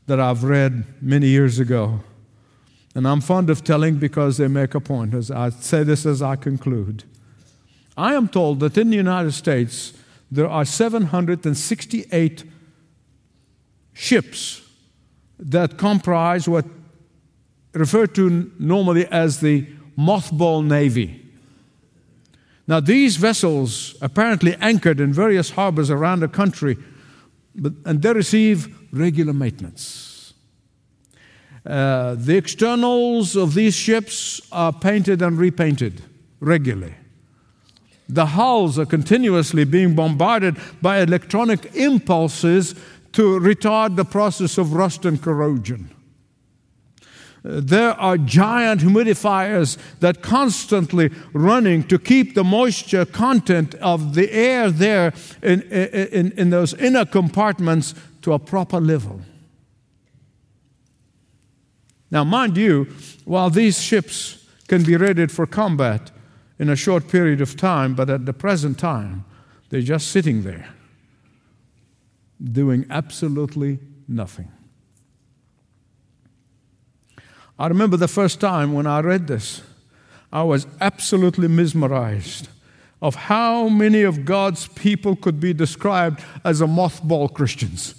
that 0.06 0.18
I've 0.18 0.42
read 0.42 0.84
many 1.02 1.26
years 1.26 1.58
ago. 1.58 2.00
And 2.94 3.06
I'm 3.06 3.20
fond 3.20 3.50
of 3.50 3.62
telling 3.62 3.96
because 3.96 4.38
they 4.38 4.48
make 4.48 4.74
a 4.74 4.80
point. 4.80 5.12
As 5.12 5.30
I 5.30 5.50
say 5.50 5.82
this 5.82 6.06
as 6.06 6.22
I 6.22 6.36
conclude. 6.36 7.04
I 7.94 8.14
am 8.14 8.28
told 8.28 8.60
that 8.60 8.78
in 8.78 8.88
the 8.88 8.96
United 8.96 9.32
States 9.32 9.92
there 10.30 10.48
are 10.48 10.64
768 10.64 12.44
ships 13.92 14.62
that 15.38 15.76
comprise 15.76 16.48
what 16.48 16.64
referred 17.74 18.14
to 18.14 18.50
normally 18.58 19.06
as 19.08 19.40
the 19.40 19.66
mothball 19.98 20.64
navy. 20.64 21.20
Now, 22.66 22.80
these 22.80 23.18
vessels 23.18 23.94
apparently 24.00 24.56
anchored 24.56 25.00
in 25.00 25.12
various 25.12 25.50
harbors 25.50 25.90
around 25.90 26.20
the 26.20 26.28
country 26.28 26.78
but, 27.54 27.72
and 27.84 28.02
they 28.02 28.12
receive 28.12 28.68
regular 28.92 29.32
maintenance. 29.32 30.34
Uh, 31.66 32.14
the 32.16 32.36
externals 32.36 33.36
of 33.36 33.54
these 33.54 33.74
ships 33.74 34.40
are 34.52 34.72
painted 34.72 35.22
and 35.22 35.38
repainted 35.38 36.02
regularly. 36.40 36.94
The 38.08 38.26
hulls 38.26 38.78
are 38.78 38.84
continuously 38.84 39.64
being 39.64 39.94
bombarded 39.94 40.58
by 40.82 41.00
electronic 41.00 41.74
impulses 41.74 42.74
to 43.12 43.40
retard 43.40 43.96
the 43.96 44.04
process 44.04 44.58
of 44.58 44.74
rust 44.74 45.06
and 45.06 45.22
corrosion. 45.22 45.90
There 47.46 47.92
are 48.00 48.16
giant 48.16 48.80
humidifiers 48.80 49.76
that 50.00 50.22
constantly 50.22 51.10
running 51.34 51.82
to 51.88 51.98
keep 51.98 52.34
the 52.34 52.42
moisture 52.42 53.04
content 53.04 53.74
of 53.76 54.14
the 54.14 54.32
air 54.32 54.70
there 54.70 55.12
in, 55.42 55.60
in, 55.60 56.32
in 56.38 56.48
those 56.48 56.72
inner 56.74 57.04
compartments 57.04 57.94
to 58.22 58.32
a 58.32 58.38
proper 58.38 58.80
level. 58.80 59.20
Now, 62.10 62.24
mind 62.24 62.56
you, 62.56 62.86
while 63.26 63.50
these 63.50 63.78
ships 63.78 64.46
can 64.66 64.82
be 64.82 64.96
readied 64.96 65.30
for 65.30 65.46
combat 65.46 66.12
in 66.58 66.70
a 66.70 66.76
short 66.76 67.08
period 67.08 67.42
of 67.42 67.56
time, 67.56 67.94
but 67.94 68.08
at 68.08 68.24
the 68.24 68.32
present 68.32 68.78
time, 68.78 69.26
they're 69.68 69.82
just 69.82 70.08
sitting 70.08 70.44
there 70.44 70.70
doing 72.42 72.86
absolutely 72.88 73.80
nothing. 74.08 74.50
I 77.58 77.68
remember 77.68 77.96
the 77.96 78.08
first 78.08 78.40
time 78.40 78.72
when 78.72 78.86
I 78.86 79.00
read 79.00 79.26
this, 79.26 79.62
I 80.32 80.42
was 80.42 80.66
absolutely 80.80 81.46
mesmerized 81.46 82.48
of 83.00 83.14
how 83.14 83.68
many 83.68 84.02
of 84.02 84.24
God's 84.24 84.66
people 84.68 85.14
could 85.14 85.38
be 85.38 85.52
described 85.52 86.24
as 86.44 86.60
a 86.60 86.66
mothball 86.66 87.32
Christians. 87.32 87.94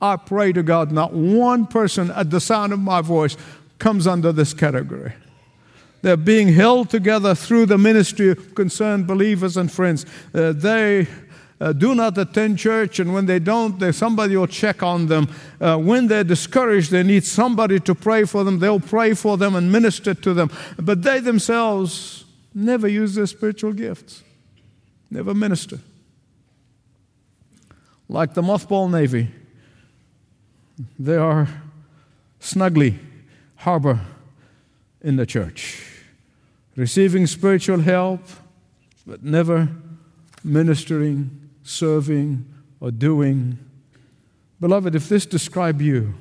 I 0.00 0.16
pray 0.16 0.52
to 0.52 0.62
God, 0.62 0.90
not 0.90 1.12
one 1.12 1.66
person 1.66 2.10
at 2.12 2.30
the 2.30 2.40
sound 2.40 2.72
of 2.72 2.78
my 2.78 3.00
voice 3.02 3.36
comes 3.78 4.06
under 4.06 4.32
this 4.32 4.54
category. 4.54 5.12
They're 6.02 6.16
being 6.16 6.48
held 6.48 6.90
together 6.90 7.34
through 7.34 7.66
the 7.66 7.78
ministry 7.78 8.30
of 8.30 8.54
concerned 8.56 9.06
believers 9.06 9.56
and 9.56 9.70
friends. 9.70 10.04
Uh, 10.34 10.52
they 10.52 11.06
uh, 11.62 11.72
do 11.72 11.94
not 11.94 12.18
attend 12.18 12.58
church, 12.58 12.98
and 12.98 13.14
when 13.14 13.26
they 13.26 13.38
don't, 13.38 13.78
they, 13.78 13.92
somebody 13.92 14.36
will 14.36 14.48
check 14.48 14.82
on 14.82 15.06
them. 15.06 15.28
Uh, 15.60 15.76
when 15.76 16.08
they're 16.08 16.24
discouraged, 16.24 16.90
they 16.90 17.04
need 17.04 17.22
somebody 17.22 17.78
to 17.78 17.94
pray 17.94 18.24
for 18.24 18.42
them. 18.42 18.58
They'll 18.58 18.80
pray 18.80 19.14
for 19.14 19.36
them 19.36 19.54
and 19.54 19.70
minister 19.70 20.12
to 20.12 20.34
them. 20.34 20.50
But 20.76 21.02
they 21.02 21.20
themselves 21.20 22.24
never 22.52 22.88
use 22.88 23.14
their 23.14 23.26
spiritual 23.26 23.72
gifts, 23.74 24.24
never 25.08 25.34
minister. 25.34 25.78
Like 28.08 28.34
the 28.34 28.42
mothball 28.42 28.90
navy, 28.90 29.28
they 30.98 31.16
are 31.16 31.46
snugly 32.40 32.98
harbor 33.54 34.00
in 35.00 35.14
the 35.14 35.26
church, 35.26 35.86
receiving 36.74 37.28
spiritual 37.28 37.78
help, 37.78 38.20
but 39.06 39.22
never 39.22 39.68
ministering, 40.42 41.41
serving, 41.62 42.46
or 42.80 42.90
doing. 42.90 43.58
Beloved, 44.60 44.94
if 44.94 45.08
this 45.08 45.24
describe 45.24 45.80
you, 45.80 46.14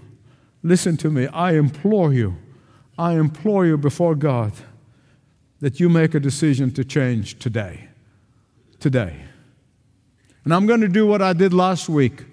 listen 0.64 0.98
to 0.98 1.10
me. 1.10 1.28
I 1.28 1.54
implore 1.54 2.14
you, 2.14 2.38
I 2.98 3.14
implore 3.14 3.66
you 3.66 3.78
before 3.78 4.16
God 4.16 4.54
that 5.60 5.80
you 5.80 5.90
make 5.90 6.14
a 6.14 6.20
decision 6.20 6.72
to 6.72 6.84
change 6.84 7.40
today. 7.40 7.90
Today. 8.80 9.16
And 10.44 10.54
I'm 10.54 10.66
going 10.66 10.82
to 10.82 10.88
do 10.88 11.06
what 11.06 11.22
I 11.22 11.34
did 11.34 11.54
last 11.54 11.88
week. 11.88 12.26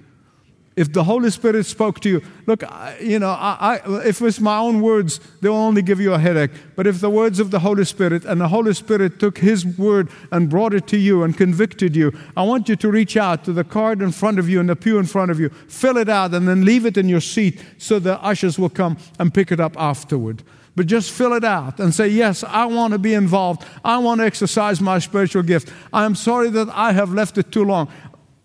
If 0.78 0.92
the 0.92 1.02
Holy 1.02 1.28
Spirit 1.30 1.66
spoke 1.66 1.98
to 2.02 2.08
you, 2.08 2.22
look, 2.46 2.62
you 3.00 3.18
know, 3.18 3.30
I, 3.30 3.80
I, 3.84 4.06
if 4.06 4.22
it's 4.22 4.38
my 4.38 4.58
own 4.58 4.80
words, 4.80 5.18
they'll 5.40 5.52
only 5.52 5.82
give 5.82 5.98
you 5.98 6.14
a 6.14 6.20
headache. 6.20 6.52
But 6.76 6.86
if 6.86 7.00
the 7.00 7.10
words 7.10 7.40
of 7.40 7.50
the 7.50 7.58
Holy 7.58 7.84
Spirit 7.84 8.24
and 8.24 8.40
the 8.40 8.46
Holy 8.46 8.72
Spirit 8.72 9.18
took 9.18 9.38
His 9.38 9.66
word 9.66 10.08
and 10.30 10.48
brought 10.48 10.74
it 10.74 10.86
to 10.86 10.96
you 10.96 11.24
and 11.24 11.36
convicted 11.36 11.96
you, 11.96 12.16
I 12.36 12.44
want 12.44 12.68
you 12.68 12.76
to 12.76 12.90
reach 12.92 13.16
out 13.16 13.44
to 13.46 13.52
the 13.52 13.64
card 13.64 14.00
in 14.00 14.12
front 14.12 14.38
of 14.38 14.48
you 14.48 14.60
and 14.60 14.68
the 14.68 14.76
pew 14.76 15.00
in 15.00 15.06
front 15.06 15.32
of 15.32 15.40
you, 15.40 15.48
fill 15.48 15.96
it 15.96 16.08
out, 16.08 16.32
and 16.32 16.46
then 16.46 16.64
leave 16.64 16.86
it 16.86 16.96
in 16.96 17.08
your 17.08 17.20
seat 17.20 17.60
so 17.78 17.98
the 17.98 18.22
ushers 18.22 18.56
will 18.56 18.70
come 18.70 18.98
and 19.18 19.34
pick 19.34 19.50
it 19.50 19.58
up 19.58 19.76
afterward 19.76 20.44
but 20.76 20.86
just 20.86 21.10
fill 21.10 21.32
it 21.32 21.42
out 21.42 21.80
and 21.80 21.92
say, 21.92 22.06
Yes, 22.06 22.44
I 22.44 22.66
want 22.66 22.92
to 22.92 23.00
be 23.00 23.12
involved. 23.12 23.64
I 23.84 23.98
want 23.98 24.20
to 24.20 24.24
exercise 24.24 24.80
my 24.80 25.00
spiritual 25.00 25.42
gift. 25.42 25.72
I'm 25.92 26.14
sorry 26.14 26.50
that 26.50 26.68
I 26.68 26.92
have 26.92 27.12
left 27.12 27.36
it 27.36 27.50
too 27.50 27.64
long. 27.64 27.88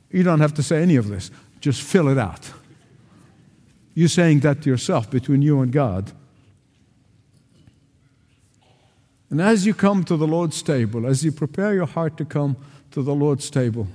You 0.09 0.23
don't 0.23 0.39
have 0.39 0.55
to 0.55 0.63
say 0.63 0.81
any 0.81 0.95
of 0.95 1.09
this. 1.09 1.29
Just 1.63 1.81
fill 1.81 2.09
it 2.09 2.17
out. 2.17 2.51
You're 3.93 4.09
saying 4.09 4.41
that 4.41 4.63
to 4.63 4.69
yourself 4.69 5.09
between 5.09 5.41
you 5.41 5.61
and 5.61 5.71
God. 5.71 6.11
And 9.29 9.39
as 9.39 9.65
you 9.65 9.73
come 9.73 10.03
to 10.03 10.17
the 10.17 10.27
Lord's 10.27 10.61
table, 10.61 11.07
as 11.07 11.23
you 11.23 11.31
prepare 11.31 11.73
your 11.73 11.85
heart 11.85 12.17
to 12.17 12.25
come 12.25 12.57
to 12.91 13.01
the 13.01 13.15
Lord's 13.15 13.49
table, 13.49 13.87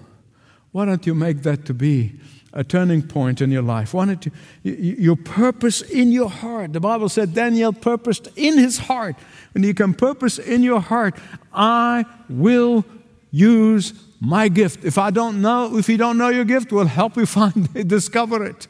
why 0.72 0.86
don't 0.86 1.06
you 1.06 1.14
make 1.14 1.42
that 1.42 1.66
to 1.66 1.74
be 1.74 2.12
a 2.54 2.64
turning 2.64 3.02
point 3.02 3.42
in 3.42 3.50
your 3.50 3.60
life? 3.60 3.92
Why 3.92 4.06
don't 4.06 4.24
you, 4.24 4.32
your 4.62 5.16
purpose 5.16 5.82
in 5.82 6.10
your 6.10 6.30
heart? 6.30 6.72
The 6.72 6.80
Bible 6.80 7.10
said 7.10 7.34
Daniel 7.34 7.74
purposed 7.74 8.28
in 8.34 8.56
his 8.56 8.78
heart. 8.78 9.16
And 9.54 9.62
you 9.62 9.74
can 9.74 9.92
purpose 9.92 10.38
in 10.38 10.62
your 10.62 10.80
heart, 10.80 11.16
I 11.52 12.06
will 12.30 12.86
use 13.30 13.92
my 14.20 14.48
gift. 14.48 14.84
If 14.84 14.98
I 14.98 15.10
don't 15.10 15.40
know, 15.40 15.76
if 15.76 15.88
you 15.88 15.96
don't 15.96 16.18
know 16.18 16.28
your 16.28 16.44
gift, 16.44 16.72
we'll 16.72 16.86
help 16.86 17.16
you 17.16 17.26
find 17.40 17.68
it, 17.74 17.88
discover 17.88 18.44
it. 18.44 18.66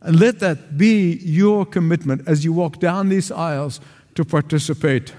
And 0.00 0.18
let 0.18 0.40
that 0.40 0.76
be 0.76 1.14
your 1.22 1.64
commitment 1.64 2.26
as 2.26 2.44
you 2.44 2.52
walk 2.52 2.80
down 2.80 3.08
these 3.08 3.30
aisles 3.30 3.80
to 4.16 4.24
participate 4.24 5.14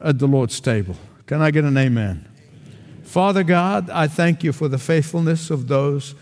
at 0.00 0.18
the 0.18 0.26
Lord's 0.26 0.60
table. 0.60 0.96
Can 1.26 1.42
I 1.42 1.50
get 1.50 1.64
an 1.64 1.76
amen? 1.76 2.26
amen? 2.26 3.02
Father 3.02 3.42
God, 3.42 3.90
I 3.90 4.08
thank 4.08 4.42
you 4.42 4.52
for 4.52 4.68
the 4.68 4.78
faithfulness 4.78 5.50
of 5.50 5.68
those 5.68 6.14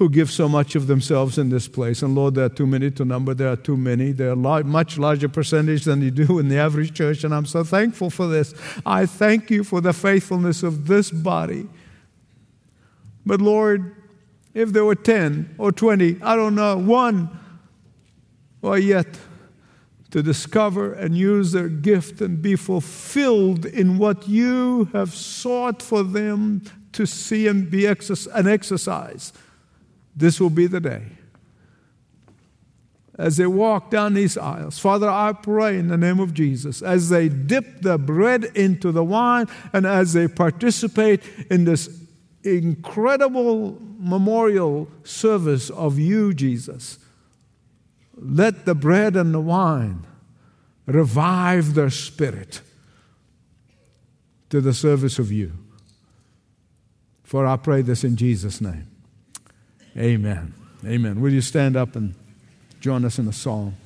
who 0.00 0.08
give 0.08 0.30
so 0.30 0.48
much 0.48 0.74
of 0.74 0.86
themselves 0.86 1.36
in 1.36 1.50
this 1.50 1.68
place. 1.68 2.00
And 2.00 2.14
Lord, 2.14 2.34
there 2.34 2.46
are 2.46 2.48
too 2.48 2.66
many 2.66 2.90
to 2.92 3.04
number. 3.04 3.34
There 3.34 3.52
are 3.52 3.56
too 3.56 3.76
many. 3.76 4.12
There 4.12 4.30
are 4.30 4.60
a 4.60 4.64
much 4.64 4.96
larger 4.96 5.28
percentage 5.28 5.84
than 5.84 6.00
you 6.00 6.10
do 6.10 6.38
in 6.38 6.48
the 6.48 6.56
average 6.56 6.94
church. 6.94 7.22
And 7.22 7.34
I'm 7.34 7.44
so 7.44 7.64
thankful 7.64 8.08
for 8.08 8.26
this. 8.26 8.54
I 8.86 9.04
thank 9.04 9.50
you 9.50 9.62
for 9.62 9.82
the 9.82 9.92
faithfulness 9.92 10.62
of 10.62 10.86
this 10.86 11.10
body. 11.10 11.68
But 13.26 13.42
Lord, 13.42 13.94
if 14.54 14.72
there 14.72 14.86
were 14.86 14.94
10 14.94 15.56
or 15.58 15.70
20, 15.70 16.22
I 16.22 16.34
don't 16.34 16.54
know, 16.54 16.78
one, 16.78 17.38
or 18.62 18.78
yet 18.78 19.18
to 20.12 20.22
discover 20.22 20.94
and 20.94 21.14
use 21.14 21.52
their 21.52 21.68
gift 21.68 22.22
and 22.22 22.40
be 22.40 22.56
fulfilled 22.56 23.66
in 23.66 23.98
what 23.98 24.26
you 24.26 24.88
have 24.94 25.14
sought 25.14 25.82
for 25.82 26.02
them 26.02 26.62
to 26.92 27.04
see 27.04 27.46
and 27.46 27.70
be 27.70 27.86
exercise, 27.86 28.32
an 28.34 28.48
exercise 28.48 29.34
this 30.14 30.40
will 30.40 30.50
be 30.50 30.66
the 30.66 30.80
day. 30.80 31.02
As 33.18 33.36
they 33.36 33.46
walk 33.46 33.90
down 33.90 34.14
these 34.14 34.38
aisles, 34.38 34.78
Father, 34.78 35.08
I 35.08 35.32
pray 35.34 35.78
in 35.78 35.88
the 35.88 35.98
name 35.98 36.20
of 36.20 36.32
Jesus, 36.32 36.80
as 36.80 37.10
they 37.10 37.28
dip 37.28 37.82
the 37.82 37.98
bread 37.98 38.44
into 38.54 38.92
the 38.92 39.04
wine 39.04 39.46
and 39.72 39.86
as 39.86 40.14
they 40.14 40.26
participate 40.26 41.22
in 41.50 41.64
this 41.64 42.00
incredible 42.42 43.78
memorial 43.98 44.88
service 45.04 45.68
of 45.68 45.98
you, 45.98 46.32
Jesus, 46.32 46.98
let 48.16 48.64
the 48.64 48.74
bread 48.74 49.16
and 49.16 49.34
the 49.34 49.40
wine 49.40 50.06
revive 50.86 51.74
their 51.74 51.90
spirit 51.90 52.62
to 54.48 54.60
the 54.60 54.74
service 54.74 55.18
of 55.18 55.30
you. 55.30 55.52
For 57.22 57.46
I 57.46 57.56
pray 57.56 57.82
this 57.82 58.02
in 58.02 58.16
Jesus' 58.16 58.60
name. 58.60 58.89
Amen. 59.96 60.54
Amen. 60.86 61.20
Will 61.20 61.32
you 61.32 61.40
stand 61.40 61.76
up 61.76 61.96
and 61.96 62.14
join 62.80 63.04
us 63.04 63.18
in 63.18 63.26
a 63.28 63.32
song? 63.32 63.76